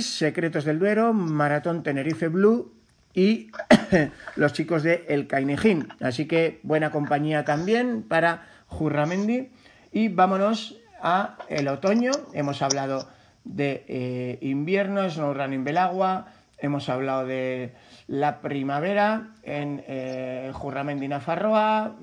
Secretos 0.00 0.64
del 0.64 0.78
Duero, 0.78 1.12
Maratón 1.12 1.82
Tenerife 1.82 2.28
Blue 2.28 2.72
y 3.14 3.50
los 4.36 4.52
chicos 4.52 4.82
de 4.82 5.04
El 5.08 5.26
Cainijín. 5.26 5.88
Así 6.00 6.26
que 6.26 6.60
buena 6.62 6.90
compañía 6.90 7.44
también 7.44 8.02
para 8.02 8.46
Jurramendi. 8.66 9.50
Y 9.92 10.08
vámonos 10.08 10.80
a 11.02 11.36
el 11.48 11.68
otoño. 11.68 12.12
Hemos 12.32 12.62
hablado 12.62 13.08
de 13.44 13.84
eh, 13.88 14.38
invierno, 14.40 15.08
Snow 15.08 15.34
Running 15.34 15.64
Belagua. 15.64 16.26
Hemos 16.58 16.88
hablado 16.88 17.26
de 17.26 17.74
la 18.06 18.40
primavera 18.40 19.34
en 19.42 19.82
eh, 19.86 20.50
Jurramendi 20.54 21.08
Nafarroa. 21.08 21.96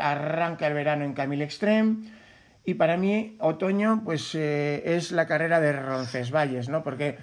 Arranca 0.00 0.66
el 0.66 0.74
verano 0.74 1.04
en 1.04 1.12
Camille 1.12 1.44
Extreme. 1.44 2.17
Y 2.68 2.74
para 2.74 2.98
mí, 2.98 3.34
otoño, 3.40 4.02
pues 4.04 4.34
eh, 4.34 4.82
es 4.84 5.10
la 5.10 5.26
carrera 5.26 5.58
de 5.58 5.72
Roncesvalles, 5.72 6.68
¿no? 6.68 6.82
Porque 6.82 7.16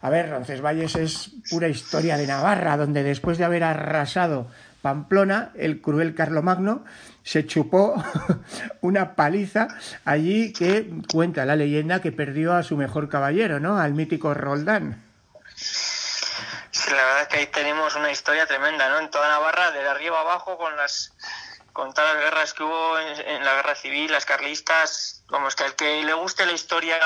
a 0.00 0.10
ver, 0.10 0.30
Roncesvalles 0.30 0.94
es 0.94 1.30
pura 1.50 1.66
historia 1.66 2.16
de 2.16 2.28
Navarra, 2.28 2.76
donde 2.76 3.02
después 3.02 3.36
de 3.36 3.44
haber 3.44 3.64
arrasado 3.64 4.46
Pamplona, 4.80 5.50
el 5.56 5.80
cruel 5.80 6.14
Carlomagno 6.14 6.84
se 7.24 7.44
chupó 7.48 8.00
una 8.80 9.16
paliza 9.16 9.66
allí 10.04 10.52
que 10.52 10.88
cuenta 11.12 11.46
la 11.46 11.56
leyenda 11.56 12.00
que 12.00 12.12
perdió 12.12 12.52
a 12.52 12.62
su 12.62 12.76
mejor 12.76 13.08
caballero, 13.08 13.58
¿no? 13.58 13.78
Al 13.78 13.94
mítico 13.94 14.34
Roldán. 14.34 15.02
Sí, 15.56 16.90
la 16.90 17.04
verdad 17.04 17.22
es 17.22 17.28
que 17.28 17.36
ahí 17.38 17.46
tenemos 17.46 17.96
una 17.96 18.12
historia 18.12 18.46
tremenda, 18.46 18.88
¿no? 18.88 19.00
En 19.00 19.10
toda 19.10 19.28
Navarra, 19.28 19.72
de 19.72 19.80
arriba 19.80 20.20
abajo, 20.20 20.56
con 20.56 20.76
las 20.76 21.12
con 21.72 21.92
todas 21.92 22.14
las 22.14 22.24
guerras 22.24 22.54
que 22.54 22.62
hubo 22.62 22.98
en, 22.98 23.28
en 23.28 23.44
la 23.44 23.54
guerra 23.54 23.74
civil, 23.74 24.10
las 24.10 24.24
carlistas, 24.24 25.24
como 25.28 25.48
es 25.48 25.54
que 25.54 25.64
al 25.64 25.76
que 25.76 26.04
le 26.04 26.14
guste 26.14 26.46
la 26.46 26.52
historia 26.52 26.98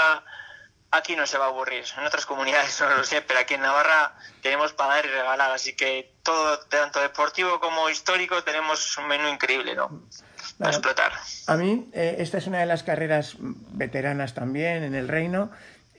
aquí 0.90 1.16
no 1.16 1.26
se 1.26 1.38
va 1.38 1.46
a 1.46 1.48
aburrir. 1.48 1.84
En 1.98 2.04
otras 2.04 2.26
comunidades 2.26 2.80
no 2.80 2.96
lo 2.96 3.04
sé, 3.04 3.22
pero 3.22 3.40
aquí 3.40 3.54
en 3.54 3.62
Navarra 3.62 4.14
tenemos 4.42 4.72
para 4.72 4.96
dar 4.96 5.06
y 5.06 5.08
regalar, 5.08 5.50
así 5.50 5.74
que 5.74 6.12
todo, 6.22 6.58
tanto 6.68 7.00
deportivo 7.00 7.60
como 7.60 7.88
histórico, 7.90 8.42
tenemos 8.42 8.96
un 8.98 9.08
menú 9.08 9.28
increíble, 9.28 9.74
¿no? 9.74 10.02
Para 10.58 10.70
explotar. 10.70 11.12
A 11.46 11.56
mí, 11.56 11.90
eh, 11.92 12.16
esta 12.18 12.38
es 12.38 12.46
una 12.46 12.60
de 12.60 12.66
las 12.66 12.82
carreras 12.82 13.36
veteranas 13.38 14.34
también 14.34 14.84
en 14.84 14.94
el 14.94 15.08
reino 15.08 15.50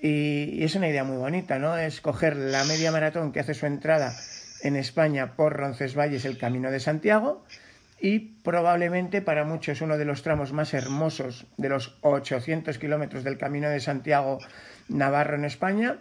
y, 0.02 0.64
es 0.64 0.76
una 0.76 0.88
idea 0.88 1.04
muy 1.04 1.18
bonita, 1.18 1.60
¿no? 1.60 1.78
Es 1.78 2.02
coger 2.02 2.36
la 2.36 2.64
media 2.64 2.92
maratón 2.92 3.32
que 3.32 3.40
hace 3.40 3.54
su 3.54 3.66
entrada 3.66 4.16
en 4.62 4.76
España 4.76 5.36
por 5.36 5.54
Roncesvalles, 5.54 6.26
el 6.26 6.40
Camino 6.40 6.72
de 6.72 6.80
Santiago, 6.80 7.46
y 8.00 8.20
probablemente 8.20 9.22
para 9.22 9.44
muchos 9.44 9.82
uno 9.82 9.98
de 9.98 10.06
los 10.06 10.22
tramos 10.22 10.54
más 10.54 10.74
hermosos 10.74 11.46
de 11.58 11.70
los 11.70 11.98
800 12.02 12.78
kilómetros 12.78 13.24
del 13.24 13.38
Camino 13.38 13.70
de 13.70 13.80
Santiago 13.80 14.40
Navarro 14.88 15.36
en 15.36 15.46
España, 15.46 15.98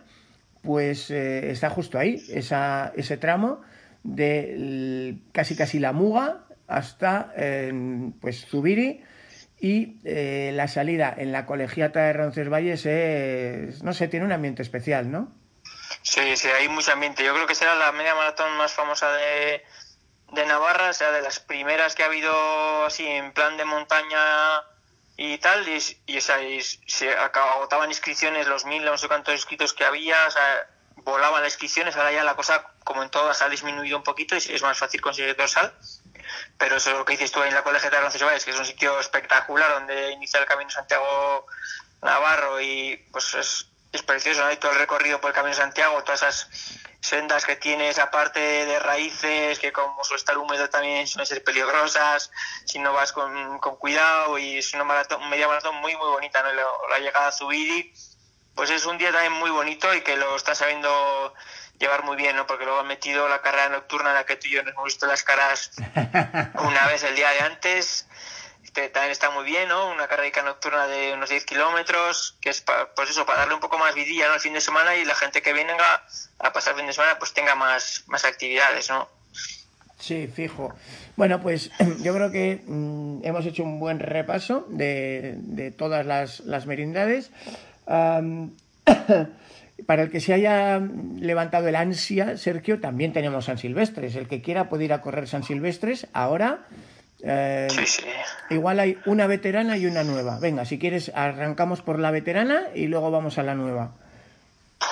pues 0.63 1.11
eh, 1.11 1.51
está 1.51 1.71
justo 1.71 1.99
ahí, 1.99 2.23
esa, 2.29 2.93
ese 2.97 3.17
tramo 3.17 3.63
de 4.03 5.19
casi 5.33 5.57
casi 5.57 5.79
la 5.79 5.93
Muga 5.93 6.45
hasta 6.69 7.33
pues 8.21 8.47
Zubiri 8.47 9.03
y 9.59 9.99
eh, 10.05 10.51
la 10.55 10.69
salida 10.69 11.15
en 11.17 11.33
la 11.33 11.47
colegiata 11.47 12.01
de 12.01 12.13
Roncesvalles 12.13 12.85
es, 12.87 13.83
no 13.83 13.93
sé, 13.95 14.09
tiene 14.09 14.27
un 14.27 14.33
ambiente 14.33 14.63
especial, 14.63 15.11
¿no? 15.11 15.33
Sí, 16.03 16.37
sí, 16.37 16.49
hay 16.49 16.69
mucho 16.69 16.93
ambiente. 16.93 17.25
Yo 17.25 17.33
creo 17.33 17.47
que 17.47 17.55
será 17.55 17.75
la 17.75 17.91
media 17.93 18.15
maratón 18.15 18.57
más 18.59 18.73
famosa 18.73 19.11
de, 19.13 19.63
de 20.33 20.47
Navarra, 20.47 20.91
o 20.91 20.93
sea, 20.93 21.11
de 21.11 21.23
las 21.23 21.41
primeras 21.41 21.95
que 21.95 22.03
ha 22.03 22.07
habido 22.07 22.85
así 22.85 23.07
en 23.07 23.33
plan 23.33 23.57
de 23.57 23.65
montaña 23.65 24.19
y 25.17 25.39
tal, 25.39 25.67
y, 25.69 25.79
y, 26.07 26.21
se 26.21 27.12
agotaban 27.15 27.91
inscripciones, 27.91 28.47
los 28.47 28.65
mil, 28.65 28.85
no 28.85 28.99
sé 28.99 29.09
cuántos 29.09 29.35
inscritos 29.35 29.73
que 29.73 29.85
había, 29.85 30.17
o 30.27 30.31
sea, 30.31 30.67
volaban 30.97 31.43
las 31.43 31.53
inscripciones, 31.53 31.97
ahora 31.97 32.12
ya 32.12 32.25
la 32.25 32.35
cosa, 32.35 32.67
como 32.85 33.03
en 33.03 33.11
todas, 33.11 33.41
ha 33.41 33.49
disminuido 33.49 33.97
un 33.97 34.03
poquito 34.03 34.35
y 34.35 34.39
es 34.39 34.62
más 34.62 34.77
fácil 34.77 35.01
conseguir 35.01 35.37
dorsal. 35.37 35.73
Pero 36.59 36.77
eso 36.77 36.91
es 36.91 36.99
lo 36.99 37.05
que 37.05 37.12
dices 37.12 37.31
tú 37.31 37.43
en 37.43 37.55
la 37.55 37.62
colegeta 37.62 37.97
de 37.97 38.03
Roncesvalles, 38.03 38.45
que 38.45 38.51
es 38.51 38.59
un 38.59 38.65
sitio 38.65 38.99
espectacular 38.99 39.73
donde 39.73 40.11
inicia 40.11 40.41
el 40.41 40.47
Camino 40.47 40.71
Santiago 40.71 41.47
Navarro 42.03 42.61
y 42.61 42.97
pues 43.12 43.35
es, 43.35 43.69
es 43.97 44.03
precioso, 44.03 44.41
¿no? 44.41 44.47
Hay 44.47 44.57
todo 44.57 44.73
el 44.73 44.79
recorrido 44.79 45.21
por 45.21 45.31
el 45.31 45.35
Camino 45.35 45.55
Santiago, 45.55 46.03
todas 46.05 46.23
esas 46.23 46.49
sendas 47.01 47.45
que 47.45 47.57
tiene 47.57 47.89
esa 47.89 48.11
parte 48.11 48.41
de 48.41 48.79
raíces 48.79 49.59
que 49.59 49.73
como 49.73 50.03
suele 50.03 50.19
estar 50.19 50.37
húmedo 50.39 50.69
también 50.69 51.07
suelen 51.07 51.27
ser 51.27 51.45
peligrosas 51.45 52.31
si 52.65 52.79
no 52.81 52.93
vas 52.93 53.13
con, 53.13 53.59
con 53.61 53.77
cuidado 53.77 54.39
y 54.39 54.59
es 54.59 54.75
una 54.75 54.83
maratón, 54.83 55.29
media 55.31 55.47
maratón 55.47 55.77
muy 55.77 55.95
muy 55.95 56.09
bonita 56.09 56.43
¿no? 56.43 56.49
la, 56.53 56.99
llegada 56.99 57.29
a 57.29 57.33
Zubiri 57.33 57.93
pues 58.57 58.71
es 58.71 58.87
un 58.87 58.99
día 58.99 59.13
también 59.13 59.35
muy 59.35 59.51
bonito 59.51 59.95
y 59.95 60.01
que 60.01 60.17
lo 60.17 60.35
está 60.35 60.55
sabiendo 60.55 61.35
llevar 61.79 62.05
muy 62.05 62.17
bien, 62.17 62.35
¿no? 62.37 62.47
Porque 62.47 62.65
luego 62.65 62.81
han 62.81 62.87
metido 62.87 63.29
la 63.29 63.43
carrera 63.43 63.69
nocturna 63.69 64.09
en 64.11 64.15
la 64.17 64.25
que 64.25 64.37
tú 64.37 64.49
y 64.49 64.53
yo 64.53 64.63
nos 64.63 64.73
hemos 64.73 64.85
visto 64.85 65.07
las 65.07 65.23
caras 65.23 65.73
una 66.55 66.87
vez 66.87 67.03
el 67.03 67.15
día 67.15 67.31
de 67.31 67.41
antes. 67.41 68.09
También 68.93 69.11
está 69.11 69.31
muy 69.31 69.45
bien, 69.45 69.69
¿no? 69.69 69.91
Una 69.91 70.07
carrera 70.07 70.43
nocturna 70.43 70.87
de 70.87 71.15
unos 71.15 71.31
10 71.31 71.45
kilómetros, 71.45 72.37
que 72.41 72.51
es 72.51 72.61
para, 72.61 72.93
pues 72.95 73.11
eso, 73.11 73.25
para 73.25 73.41
darle 73.41 73.55
un 73.55 73.61
poco 73.61 73.79
más 73.79 73.95
vidilla. 73.95 74.33
El 74.33 74.41
fin 74.41 74.53
de 74.53 74.61
semana 74.61 74.95
y 74.97 75.05
la 75.05 75.15
gente 75.15 75.43
que 75.43 75.53
venga 75.53 75.75
a 76.39 76.53
pasar 76.53 76.75
el 76.75 76.81
fin 76.81 76.87
de 76.87 76.93
semana 76.93 77.19
pues 77.19 77.33
tenga 77.33 77.55
más, 77.55 78.05
más 78.07 78.25
actividades, 78.25 78.91
¿no? 78.91 79.09
Sí, 79.99 80.27
fijo. 80.27 80.75
Bueno, 81.17 81.41
pues 81.41 81.71
yo 82.03 82.15
creo 82.15 82.31
que 82.31 82.62
mm, 82.67 83.21
hemos 83.25 83.47
hecho 83.47 83.65
un 83.65 83.81
buen 83.81 83.99
repaso 83.99 84.67
de, 84.69 85.73
todas 85.77 86.07
las 86.07 86.67
merindades. 86.67 87.31
Para 89.87 90.03
el 90.03 90.11
que 90.11 90.21
se 90.21 90.33
haya 90.33 90.81
levantado 91.19 91.69
el 91.69 91.77
ansia, 91.77 92.39
Sergio, 92.39 92.81
también 92.81 93.12
tenemos 93.12 93.45
San 93.45 93.59
Silvestres. 93.59 94.17
El 94.17 94.27
que 94.27 94.41
quiera 94.41 94.71
puede 94.71 94.85
ir 94.85 94.93
a 94.93 95.03
correr 95.03 95.29
San 95.29 95.43
Silvestres 95.43 96.07
ahora. 96.15 96.67
Eh, 97.23 97.69
sí, 97.71 97.87
sí. 97.87 98.05
Igual 98.51 98.81
hay 98.81 98.99
una 99.07 99.27
veterana 99.27 99.77
y 99.77 99.87
una 99.87 100.05
nueva. 100.05 100.39
Venga, 100.39 100.65
si 100.65 100.79
quieres, 100.79 101.11
arrancamos 101.15 101.83
por 101.83 101.99
la 101.99 102.11
veterana 102.11 102.69
y 102.75 102.87
luego 102.87 103.11
vamos 103.11 103.39
a 103.39 103.43
la 103.43 103.55
nueva. 103.55 103.93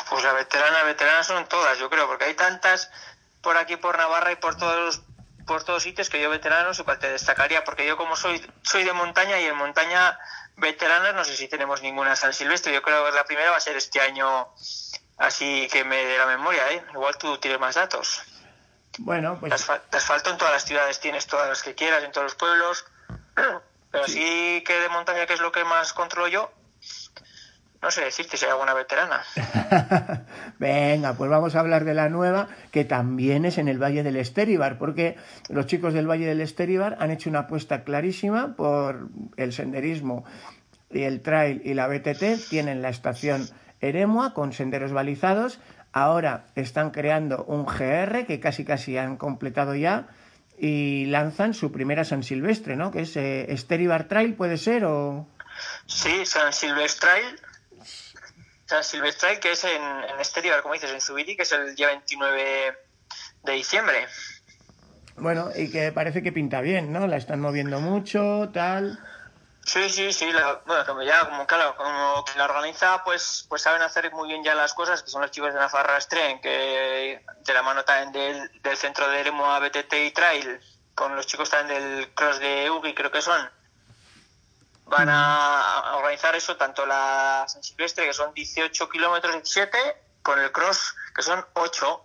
Pues 0.09 0.25
la 0.25 0.33
veterana, 0.33 0.83
veterana 0.85 1.23
son 1.23 1.47
todas, 1.47 1.79
yo 1.79 1.91
creo, 1.91 2.07
porque 2.07 2.25
hay 2.25 2.35
tantas 2.35 2.91
por 3.43 3.57
aquí, 3.57 3.77
por 3.77 3.99
Navarra 3.99 4.33
y 4.33 4.37
por 4.37 4.57
todos 4.57 5.03
por 5.47 5.63
todos 5.63 5.83
sitios 5.83 6.09
que 6.09 6.23
yo 6.23 6.31
veteranos 6.31 6.79
igual 6.79 6.99
te 6.99 7.11
destacaría, 7.11 7.65
porque 7.65 7.87
yo 7.87 7.99
como 7.99 8.17
soy 8.17 8.41
soy 8.63 8.85
de 8.85 8.95
montaña 8.95 9.39
y 9.41 9.45
en 9.45 9.57
montaña 9.57 10.19
veteranas, 10.57 11.15
no 11.15 11.25
sé 11.25 11.37
si 11.37 11.49
tenemos 11.49 11.83
ninguna 11.83 12.17
San 12.17 12.33
Silvestre. 12.33 12.73
Yo 12.73 12.83
creo 12.83 13.05
que 13.05 13.13
la 13.13 13.25
primera 13.25 13.51
va 13.51 13.59
a 13.59 13.61
ser 13.61 13.77
este 13.77 14.01
año, 14.01 14.49
así 15.19 15.69
que 15.71 15.85
me 15.85 16.03
dé 16.05 16.17
la 16.17 16.27
memoria, 16.27 16.73
¿eh? 16.73 16.83
Igual 16.93 17.19
tú 17.19 17.37
tienes 17.39 17.61
más 17.61 17.75
datos. 17.75 18.23
Bueno, 18.99 19.39
pues. 19.41 19.67
Te 19.91 19.97
asfalto 19.97 20.31
en 20.31 20.39
todas 20.39 20.53
las 20.53 20.65
ciudades, 20.65 21.01
tienes 21.01 21.27
todas 21.27 21.49
las 21.49 21.63
que 21.63 21.75
quieras, 21.75 22.03
en 22.05 22.13
todos 22.13 22.25
los 22.25 22.35
pueblos. 22.35 22.85
Pero 23.91 24.09
sí, 24.09 24.63
que 24.67 24.75
de 24.75 24.89
montaña, 24.89 25.27
que 25.27 25.35
es 25.35 25.41
lo 25.41 25.53
que 25.53 25.65
más 25.65 25.93
controlo 25.93 26.27
yo, 26.27 26.51
no 27.85 27.91
sé 27.91 28.01
decirte 28.01 28.39
si 28.39 28.47
hay 28.47 28.51
alguna 28.51 28.73
veterana. 28.73 29.23
Venga, 30.59 31.13
pues 31.13 31.31
vamos 31.31 31.55
a 31.55 31.61
hablar 31.61 31.85
de 31.85 31.93
la 31.93 32.09
nueva, 32.09 32.49
que 32.73 32.85
también 32.85 33.45
es 33.45 33.59
en 33.59 33.69
el 33.69 33.81
Valle 33.81 34.03
del 34.03 34.17
Esteribar, 34.17 34.79
porque 34.79 35.19
los 35.51 35.67
chicos 35.67 35.93
del 35.93 36.09
Valle 36.09 36.25
del 36.25 36.41
Esteribar 36.41 36.97
han 36.99 37.11
hecho 37.11 37.29
una 37.29 37.41
apuesta 37.41 37.85
clarísima 37.85 38.57
por 38.57 39.09
el 39.37 39.53
senderismo 39.53 40.25
y 40.91 41.03
el 41.03 41.21
trail 41.21 41.61
y 41.63 41.75
la 41.75 41.87
BTT. 41.87 42.49
Tienen 42.49 42.81
la 42.81 42.89
estación 42.89 43.49
Eremua 43.83 44.33
con 44.33 44.55
senderos 44.55 44.93
balizados. 44.93 45.59
Ahora 45.97 46.47
están 46.57 46.91
creando 46.91 47.45
un 47.45 47.67
GR 47.67 48.27
que 48.27 48.41
casi 48.41 48.65
casi 48.65 48.99
han 48.99 49.17
completado 49.17 49.77
ya 49.77 50.09
y 50.59 51.07
lanzan 51.07 51.55
su 51.55 51.71
primera 51.71 52.05
San 52.05 52.25
Silvestre, 52.25 52.75
¿no? 52.75 52.91
Que 52.91 53.03
es 53.03 53.17
eh, 53.17 53.53
Esteribar 53.53 54.09
Trail, 54.09 54.35
¿puede 54.35 54.59
ser? 54.59 54.85
o...? 54.87 55.29
Sí, 55.87 56.27
San 56.27 56.53
Silvestre 56.53 57.09
Trail 57.09 57.41
San 58.67 58.83
Silvestre, 58.83 59.39
que 59.39 59.53
es 59.53 59.63
en, 59.63 59.83
en 59.83 60.19
exterior, 60.19 60.63
como 60.63 60.75
dices, 60.75 60.91
en 60.91 61.01
Zubiri, 61.01 61.37
que 61.37 61.43
es 61.43 61.53
el 61.53 61.77
día 61.77 61.87
29 61.87 62.77
de 63.45 63.53
diciembre. 63.53 64.09
Bueno, 65.17 65.51
y 65.55 65.71
que 65.71 65.93
parece 65.93 66.25
que 66.25 66.33
pinta 66.33 66.61
bien, 66.61 66.93
¿no? 66.93 67.07
La 67.07 67.19
están 67.19 67.41
moviendo 67.41 67.79
mucho, 67.79 68.51
tal. 68.53 68.99
Sí, 69.65 69.89
sí, 69.89 70.13
sí. 70.13 70.31
bueno, 70.67 70.85
como 70.87 71.03
ya, 71.03 71.25
como 71.25 71.47
claro, 71.47 71.75
como 71.77 72.25
que 72.25 72.39
la 72.39 72.45
organiza, 72.45 73.03
pues, 73.03 73.47
pues 73.49 73.63
saben 73.63 73.83
hacer 73.83 74.13
muy 74.13 74.29
bien 74.29 74.45
ya 74.45 74.55
las 74.55 74.75
cosas, 74.75 75.03
que 75.03 75.11
son 75.11 75.23
los 75.23 75.31
chicos 75.31 75.55
de 75.55 75.59
Nafarra 75.59 76.01
Stren, 76.01 76.41
que 76.41 77.25
de 77.41 77.55
la 77.55 77.63
mano 77.63 77.85
también 77.85 78.13
del, 78.13 78.63
del 78.63 78.77
centro 78.77 79.09
de 79.09 79.21
Eremo 79.21 79.47
a 79.47 79.61
BTT 79.61 79.93
y 79.95 80.11
Trail, 80.11 80.61
con 80.95 81.17
los 81.17 81.27
chicos 81.27 81.49
también 81.49 81.97
del 81.97 82.15
cross 82.15 82.39
de 82.41 82.71
Ugi, 82.71 82.95
creo 82.95 83.11
que 83.11 83.23
son 83.23 83.51
van 84.87 85.09
a 85.09 85.95
organizar 85.97 86.35
eso, 86.35 86.57
tanto 86.57 86.87
la 86.87 87.45
San 87.49 87.63
Silvestre, 87.63 88.07
que 88.07 88.13
son 88.13 88.33
18 88.35 88.89
kilómetros, 88.89 89.35
17, 89.35 89.79
con 90.23 90.39
el 90.39 90.53
cross, 90.53 90.95
que 91.15 91.23
son 91.23 91.45
8. 91.55 92.04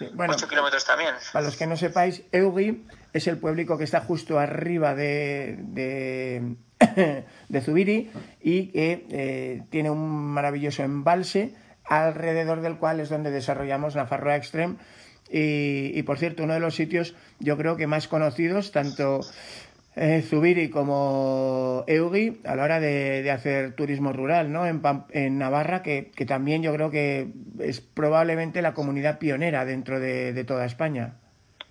8 0.00 0.48
kilómetros 0.48 0.84
también. 0.84 1.14
Para 1.32 1.44
los 1.44 1.56
que 1.56 1.66
no 1.66 1.76
sepáis, 1.76 2.22
Eugi 2.32 2.86
es 3.12 3.26
el 3.26 3.38
pueblico 3.38 3.78
que 3.78 3.84
está 3.84 4.00
justo 4.00 4.38
arriba 4.38 4.94
de, 4.94 5.58
de, 5.60 6.54
de 7.48 7.60
Zubiri 7.60 8.10
y 8.40 8.68
que 8.68 9.06
eh, 9.10 9.62
tiene 9.70 9.90
un 9.90 10.10
maravilloso 10.32 10.82
embalse 10.82 11.54
alrededor 11.84 12.60
del 12.60 12.76
cual 12.76 13.00
es 13.00 13.08
donde 13.08 13.30
desarrollamos 13.30 13.94
la 13.94 14.06
Farroa 14.06 14.36
Extreme 14.36 14.76
y, 15.28 15.92
y, 15.94 16.02
por 16.02 16.18
cierto 16.18 16.42
uno 16.42 16.54
de 16.54 16.60
los 16.60 16.74
sitios 16.74 17.14
yo 17.38 17.56
creo 17.56 17.76
que 17.76 17.86
más 17.86 18.08
conocidos 18.08 18.72
tanto 18.72 19.20
eh, 19.96 20.24
Zubiri 20.28 20.70
como 20.70 21.84
Eugi 21.88 22.40
a 22.46 22.54
la 22.54 22.62
hora 22.62 22.80
de, 22.80 23.28
hacer 23.30 23.74
turismo 23.74 24.12
rural 24.12 24.52
¿no? 24.52 24.66
en, 24.66 24.80
en 25.10 25.38
Navarra, 25.38 25.82
que, 25.82 26.12
también 26.28 26.62
yo 26.62 26.72
creo 26.72 26.90
que 26.90 27.28
es 27.58 27.80
probablemente 27.80 28.62
la 28.62 28.72
comunidad 28.72 29.18
pionera 29.18 29.64
dentro 29.64 29.98
de, 29.98 30.44
toda 30.44 30.64
España. 30.64 31.14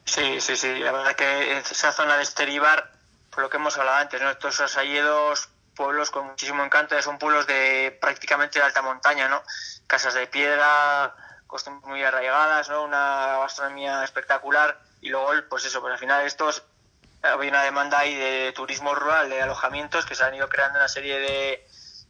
Sí, 0.05 0.41
sí, 0.41 0.57
sí. 0.57 0.79
La 0.79 0.91
verdad 0.91 1.15
que 1.15 1.59
esa 1.59 1.91
zona 1.91 2.17
de 2.17 2.23
Esteribar, 2.23 2.91
por 3.29 3.43
lo 3.43 3.49
que 3.49 3.57
hemos 3.57 3.77
hablado 3.77 3.97
antes, 3.97 4.21
¿no? 4.21 4.29
estos 4.29 4.57
dos 4.57 5.49
pueblos 5.75 6.11
con 6.11 6.27
muchísimo 6.27 6.63
encanto, 6.63 7.01
son 7.01 7.17
pueblos 7.17 7.47
de 7.47 7.97
prácticamente 8.01 8.59
de 8.59 8.65
alta 8.65 8.81
montaña, 8.81 9.29
¿no? 9.29 9.41
Casas 9.87 10.13
de 10.13 10.27
piedra, 10.27 11.15
costumbres 11.47 11.87
muy 11.87 12.03
arraigadas, 12.03 12.67
¿no? 12.67 12.83
Una 12.83 13.37
gastronomía 13.39 14.03
espectacular 14.03 14.77
y 14.99 15.07
luego, 15.07 15.31
pues 15.49 15.63
eso, 15.63 15.79
pues 15.79 15.93
al 15.93 15.99
final 15.99 16.25
estos 16.25 16.63
había 17.21 17.49
una 17.49 17.63
demanda 17.63 17.99
ahí 17.99 18.15
de 18.15 18.51
turismo 18.53 18.95
rural, 18.95 19.29
de 19.29 19.41
alojamientos, 19.41 20.05
que 20.05 20.15
se 20.15 20.23
han 20.23 20.35
ido 20.35 20.47
creando 20.47 20.79
una 20.79 20.87
serie 20.87 21.19
de, 21.19 21.67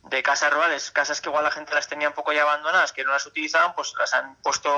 de 0.10 0.24
casas 0.24 0.54
rurales, 0.54 0.91
casas 0.91 1.22
que 1.22 1.30
igual 1.30 1.43
la 1.43 1.52
gente 1.52 1.74
las 1.74 1.88
tenía 1.88 2.10
un 2.10 2.13
poco 2.13 2.34
ya 2.34 2.43
abandonadas, 2.43 2.93
que 2.93 3.04
no 3.04 3.12
las 3.12 3.26
utilizaban, 3.26 3.74
pues 3.76 3.93
las 3.98 4.13
han 4.13 4.36
puesto 4.38 4.69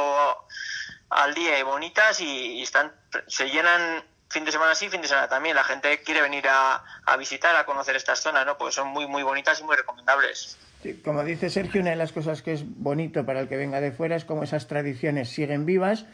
al 1.09 1.33
día 1.33 1.59
y 1.59 1.63
bonitas 1.63 2.21
y, 2.21 2.61
están 2.61 2.93
se 3.27 3.49
llenan 3.49 4.03
fin 4.29 4.45
de 4.45 4.51
semana 4.51 4.73
sí, 4.75 4.87
fin 4.87 5.01
de 5.01 5.09
semana 5.09 5.27
también. 5.27 5.55
La 5.55 5.63
gente 5.63 6.01
quiere 6.01 6.21
venir 6.21 6.47
a, 6.47 6.83
a 7.05 7.17
visitar, 7.17 7.55
a 7.55 7.65
conocer 7.65 7.97
estas 7.97 8.21
zonas, 8.21 8.45
¿no? 8.45 8.57
Porque 8.57 8.73
son 8.73 8.87
muy, 8.87 9.05
muy 9.07 9.23
bonitas 9.23 9.59
y 9.59 9.63
muy 9.63 9.75
recomendables. 9.75 10.57
como 11.03 11.23
dice 11.25 11.49
Sergio, 11.49 11.81
una 11.81 11.89
de 11.89 11.97
las 11.97 12.13
cosas 12.13 12.41
que 12.41 12.53
es 12.53 12.63
bonito 12.65 13.25
para 13.25 13.41
el 13.41 13.49
que 13.49 13.57
venga 13.57 13.81
de 13.81 13.91
fuera 13.91 14.15
es 14.15 14.23
como 14.23 14.43
esas 14.43 14.67
tradiciones 14.67 15.29
siguen 15.29 15.65
vivas 15.65 16.05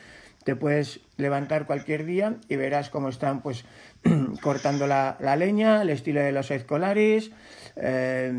te 0.47 0.55
puedes 0.55 1.01
levantar 1.17 1.65
cualquier 1.65 2.05
día 2.05 2.35
y 2.47 2.55
verás 2.55 2.89
cómo 2.89 3.09
están 3.09 3.41
pues 3.41 3.65
cortando 4.41 4.87
la, 4.87 5.17
leña, 5.37 5.81
el 5.81 5.89
estilo 5.89 6.21
de 6.21 6.31
los 6.31 6.51
escolares, 6.51 7.31
eh, 7.75 8.33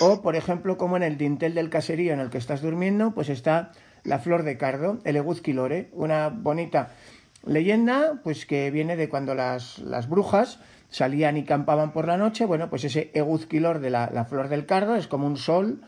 o 0.00 0.22
por 0.22 0.36
ejemplo 0.36 0.76
como 0.76 0.96
en 0.96 1.02
el 1.02 1.16
dintel 1.16 1.54
del 1.54 1.70
caserío 1.70 2.12
en 2.12 2.20
el 2.20 2.30
que 2.30 2.38
estás 2.38 2.62
durmiendo, 2.62 3.12
pues 3.12 3.28
está 3.28 3.72
la 4.04 4.18
flor 4.18 4.42
de 4.42 4.56
cardo, 4.56 4.98
el 5.04 5.16
eguzquilore, 5.16 5.88
una 5.92 6.28
bonita 6.28 6.90
leyenda 7.44 8.20
pues 8.22 8.46
que 8.46 8.70
viene 8.70 8.96
de 8.96 9.08
cuando 9.08 9.34
las, 9.34 9.78
las 9.78 10.08
brujas 10.08 10.58
salían 10.90 11.36
y 11.36 11.44
campaban 11.44 11.92
por 11.92 12.06
la 12.06 12.16
noche, 12.16 12.44
bueno, 12.44 12.68
pues 12.68 12.84
ese 12.84 13.10
eguzquilor 13.14 13.80
de 13.80 13.90
la, 13.90 14.10
la, 14.12 14.24
flor 14.24 14.48
del 14.48 14.66
cardo 14.66 14.94
es 14.94 15.06
como 15.06 15.26
un 15.26 15.36
sol 15.36 15.80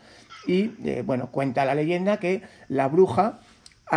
y, 0.47 0.71
eh, 0.83 1.03
bueno, 1.05 1.31
cuenta 1.31 1.65
la 1.65 1.75
leyenda 1.75 2.17
que 2.17 2.41
la 2.67 2.87
bruja 2.87 3.39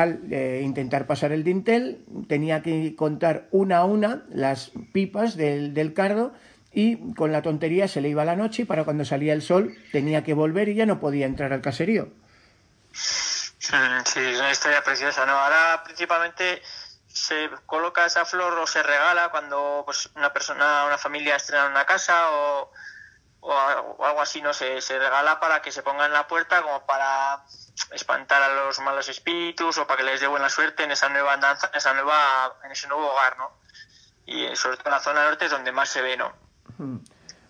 eh, 0.05 0.61
intentar 0.65 1.07
pasar 1.07 1.33
el 1.33 1.45
dintel, 1.45 2.05
tenía 2.29 2.63
que 2.63 2.95
contar 2.97 3.49
una 3.51 3.79
a 3.79 3.85
una 3.85 4.25
las 4.31 4.73
pipas 4.93 5.37
del, 5.37 5.75
del 5.75 5.95
cardo 5.95 6.33
y 6.73 7.15
con 7.15 7.33
la 7.33 7.43
tontería 7.43 7.89
se 7.89 8.01
le 8.01 8.09
iba 8.09 8.25
la 8.25 8.37
noche 8.37 8.63
y 8.63 8.65
para 8.65 8.85
cuando 8.85 9.05
salía 9.05 9.33
el 9.33 9.43
sol 9.43 9.77
tenía 9.93 10.23
que 10.23 10.35
volver 10.35 10.69
y 10.69 10.75
ya 10.75 10.87
no 10.87 11.01
podía 11.01 11.27
entrar 11.27 11.53
al 11.53 11.63
caserío. 11.63 12.09
Mm, 13.73 14.05
sí, 14.05 14.21
es 14.21 14.39
una 14.39 14.51
historia 14.51 14.83
preciosa, 14.83 15.27
¿no? 15.27 15.33
Ahora 15.33 15.83
principalmente 15.85 16.63
se 17.07 17.51
coloca 17.67 18.07
esa 18.07 18.25
flor 18.25 18.59
o 18.59 18.67
se 18.67 18.83
regala 18.83 19.31
cuando 19.31 19.83
pues 19.85 20.09
una 20.15 20.33
persona, 20.33 20.85
una 20.87 20.99
familia 20.99 21.37
estrena 21.37 21.67
una 21.67 21.85
casa 21.85 22.31
o, 22.31 22.71
o, 23.40 24.05
algo 24.05 24.20
así, 24.20 24.42
¿no? 24.42 24.53
Se, 24.53 24.81
se 24.81 24.98
regala 24.98 25.40
para 25.40 25.62
que 25.62 25.72
se 25.72 25.83
ponga 25.83 26.07
en 26.07 26.12
la 26.12 26.27
puerta 26.27 26.62
como 26.62 26.85
para 26.87 27.44
espantar 27.92 28.42
a 28.42 28.55
los 28.55 28.79
malos 28.81 29.09
espíritus 29.09 29.79
o 29.79 29.87
para 29.87 29.98
que 29.98 30.05
les 30.05 30.20
dé 30.20 30.27
buena 30.27 30.48
suerte 30.48 30.85
en 30.85 30.90
esa 30.90 31.09
nueva 31.09 31.35
andanza, 31.35 31.68
en 31.72 31.79
esa 31.79 31.94
nueva, 31.94 32.57
en 32.64 32.72
ese 32.72 32.88
nuevo 32.88 33.11
hogar, 33.11 33.37
¿no? 33.38 33.51
Y 34.27 34.55
sobre 34.57 34.77
todo 34.77 34.88
en 34.88 34.92
la 34.92 35.01
zona 35.01 35.24
norte 35.24 35.46
es 35.46 35.51
donde 35.51 35.72
más 35.72 35.88
se 35.88 36.03
ve, 36.03 36.16
¿no? 36.16 36.33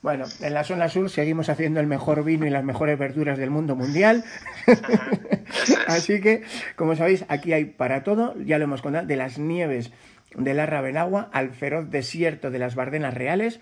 Bueno, 0.00 0.26
en 0.40 0.54
la 0.54 0.62
zona 0.62 0.88
sur 0.88 1.10
seguimos 1.10 1.48
haciendo 1.48 1.80
el 1.80 1.86
mejor 1.86 2.22
vino 2.22 2.46
y 2.46 2.50
las 2.50 2.62
mejores 2.62 2.98
verduras 2.98 3.36
del 3.36 3.50
mundo 3.50 3.74
mundial. 3.74 4.24
Así 5.88 6.20
que, 6.20 6.44
como 6.76 6.94
sabéis, 6.94 7.24
aquí 7.28 7.52
hay 7.52 7.64
para 7.64 8.04
todo, 8.04 8.34
ya 8.38 8.58
lo 8.58 8.64
hemos 8.64 8.80
contado, 8.80 9.06
de 9.06 9.16
las 9.16 9.38
nieves 9.38 9.90
de 10.36 10.54
la 10.54 10.66
Rabenagua 10.66 11.30
al 11.32 11.50
feroz 11.50 11.90
desierto 11.90 12.50
de 12.50 12.60
las 12.60 12.76
Bardenas 12.76 13.14
Reales. 13.14 13.60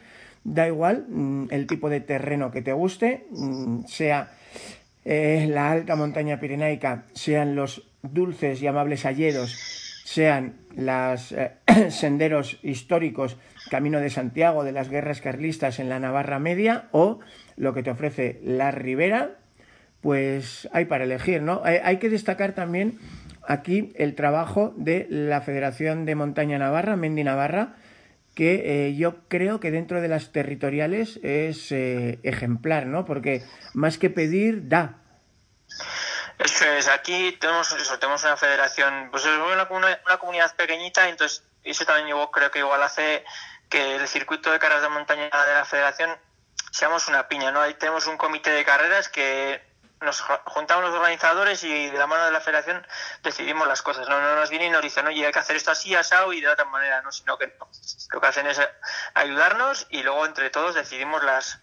Da 0.48 0.68
igual 0.68 1.06
mm, 1.09 1.48
el 1.50 1.66
tipo 1.66 1.90
de 1.90 2.00
terreno 2.00 2.52
que 2.52 2.62
te 2.62 2.72
guste, 2.72 3.26
mm, 3.30 3.87
sea 3.87 4.30
eh, 5.04 5.48
la 5.50 5.72
alta 5.72 5.96
montaña 5.96 6.38
pirenaica, 6.38 7.04
sean 7.14 7.56
los 7.56 7.88
dulces 8.02 8.62
y 8.62 8.68
amables 8.68 9.04
alleros 9.04 9.87
sean 10.06 10.54
los 10.76 11.32
eh, 11.32 11.50
senderos 11.90 12.61
históricos, 12.62 13.37
Camino 13.70 13.98
de 13.98 14.09
Santiago, 14.09 14.62
de 14.62 14.70
las 14.70 14.88
guerras 14.88 15.20
carlistas 15.20 15.80
en 15.80 15.88
la 15.88 15.98
Navarra 15.98 16.38
Media, 16.38 16.85
o 16.92 17.18
lo 17.56 17.74
que 17.74 17.82
te 17.82 17.90
ofrece 17.90 18.38
la 18.44 18.70
Ribera, 18.70 19.32
pues 20.00 20.68
hay 20.72 20.85
para 20.85 21.04
elegir, 21.04 21.42
¿no? 21.42 21.61
Hay, 21.64 21.96
que 21.96 22.09
destacar 22.09 22.52
también 22.52 23.00
aquí 23.48 23.92
el 23.96 24.14
trabajo 24.14 24.72
de 24.76 25.09
la 25.11 25.40
Federación 25.40 26.04
de 26.04 26.14
Montaña 26.14 26.59
Navarra, 26.59 26.94
Mendi 26.94 27.24
Navarra, 27.24 27.74
que 28.37 28.88
eh, 28.88 28.96
yo 28.96 29.27
creo 29.29 29.61
que 29.61 29.70
dentro 29.70 30.03
de 30.03 30.09
las 30.09 30.31
territoriales 30.31 31.18
es 31.22 31.72
eh, 31.72 32.20
ejemplar, 32.22 32.85
¿no? 32.85 33.07
Porque 33.07 33.42
más 33.72 33.96
que 33.96 34.11
pedir, 34.11 34.68
da. 34.68 34.99
Eso 36.38 36.66
es, 36.66 36.87
aquí 36.87 37.33
tenemos 37.40 37.72
eso, 37.72 37.99
tenemos 37.99 38.22
una 38.25 38.37
federación, 38.37 39.09
pues 39.11 39.25
es 39.25 39.31
una, 39.31 39.66
una, 39.70 40.18
comunidad 40.18 40.55
pequeñita, 40.55 41.09
entonces 41.09 41.42
eso 41.64 41.87
también 41.87 42.09
yo 42.09 42.31
creo 42.31 42.51
que 42.51 42.59
igual 42.59 42.83
hace 42.83 43.25
que 43.70 43.96
el 43.96 44.07
circuito 44.07 44.53
de 44.53 44.59
carreras 44.59 44.83
de 44.83 44.90
montaña 44.90 45.25
de 45.25 45.55
la 45.55 45.64
federación 45.64 46.11
seamos 46.70 47.09
una 47.09 47.29
piña, 47.29 47.53
¿no? 47.53 47.62
Ahí 47.62 47.72
tenemos 47.72 48.07
un 48.07 48.18
comité 48.18 48.51
de 48.51 48.66
carreras 48.66 49.09
que 49.09 49.62
nos 50.00 50.20
juntamos 50.20 50.85
los 50.85 50.94
organizadores 50.94 51.64
y 51.64 51.90
de 51.90 51.98
la 51.98 52.06
mano 52.06 52.26
de 52.26 52.32
la 52.32 52.40
federación 52.40 52.87
decidimos 53.22 53.66
las 53.66 53.82
cosas, 53.82 54.09
¿no? 54.09 54.20
No 54.20 54.37
nos 54.37 54.50
vienen 54.50 54.68
y 54.68 54.72
nos 54.72 54.82
dicen, 54.82 55.06
oye, 55.06 55.26
hay 55.26 55.32
que 55.32 55.38
hacer 55.38 55.56
esto 55.56 55.70
así, 55.70 55.94
asado 55.94 56.32
y 56.32 56.40
de 56.40 56.48
otra 56.48 56.66
manera, 56.66 57.00
¿no? 57.02 57.12
Sino 57.12 57.38
que 57.38 57.52
lo 58.12 58.20
que 58.20 58.26
hacen 58.26 58.46
es 58.46 58.61
ayudarnos 59.14 59.87
y 59.90 60.02
luego 60.02 60.26
entre 60.26 60.50
todos 60.50 60.74
decidimos 60.74 61.24
las, 61.24 61.61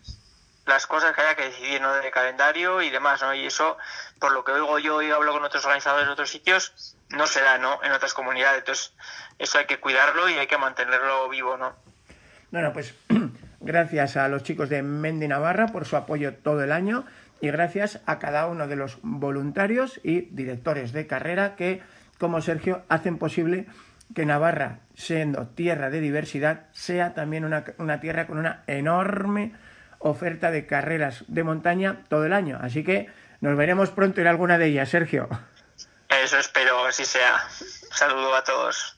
las 0.65 0.87
cosas 0.87 1.13
que 1.13 1.21
haya 1.21 1.35
que 1.35 1.49
decidir, 1.49 1.81
¿no? 1.81 1.93
De 1.93 2.09
calendario 2.09 2.81
y 2.81 2.89
demás, 2.89 3.21
¿no? 3.21 3.33
Y 3.35 3.45
eso, 3.45 3.77
por 4.19 4.31
lo 4.31 4.43
que 4.43 4.51
oigo 4.51 4.79
yo 4.79 5.01
y 5.01 5.11
hablo 5.11 5.31
con 5.31 5.43
otros 5.43 5.63
organizadores 5.65 6.07
de 6.07 6.13
otros 6.13 6.29
sitios, 6.31 6.95
no 7.09 7.27
se 7.27 7.41
da, 7.41 7.59
¿no? 7.59 7.83
En 7.83 7.91
otras 7.91 8.15
comunidades. 8.15 8.59
Entonces, 8.59 8.93
eso 9.37 9.59
hay 9.59 9.65
que 9.65 9.79
cuidarlo 9.79 10.27
y 10.29 10.33
hay 10.33 10.47
que 10.47 10.57
mantenerlo 10.57 11.29
vivo, 11.29 11.55
¿no? 11.57 11.75
Bueno, 12.49 12.73
pues 12.73 12.95
gracias 13.59 14.17
a 14.17 14.27
los 14.27 14.43
chicos 14.43 14.69
de 14.69 14.81
Mendi 14.81 15.27
Navarra 15.27 15.67
por 15.67 15.85
su 15.85 15.97
apoyo 15.97 16.33
todo 16.35 16.63
el 16.63 16.71
año 16.71 17.05
y 17.43 17.51
gracias 17.51 17.99
a 18.05 18.19
cada 18.19 18.47
uno 18.47 18.69
de 18.69 18.77
los 18.77 18.99
voluntarios 19.01 19.99
y 20.01 20.21
directores 20.31 20.93
de 20.93 21.07
carrera 21.07 21.57
que, 21.57 21.83
como 22.17 22.39
Sergio, 22.39 22.85
hacen 22.87 23.17
posible 23.17 23.67
que 24.15 24.25
Navarra, 24.25 24.79
siendo 24.95 25.47
tierra 25.47 25.89
de 25.89 25.99
diversidad, 25.99 26.67
sea 26.71 27.13
también 27.13 27.43
una, 27.43 27.65
una 27.79 27.99
tierra 27.99 28.27
con 28.27 28.37
una 28.37 28.63
enorme 28.67 29.51
oferta 29.99 30.51
de 30.51 30.65
carreras 30.65 31.25
de 31.27 31.43
montaña 31.43 32.05
todo 32.07 32.25
el 32.25 32.31
año. 32.31 32.59
Así 32.61 32.81
que 32.85 33.09
nos 33.41 33.57
veremos 33.57 33.89
pronto 33.89 34.21
en 34.21 34.27
alguna 34.27 34.57
de 34.57 34.67
ellas, 34.67 34.87
Sergio. 34.87 35.27
Eso 36.23 36.37
espero, 36.37 36.85
así 36.85 37.03
sea. 37.03 37.43
saludo 37.91 38.33
a 38.35 38.43
todos. 38.45 38.97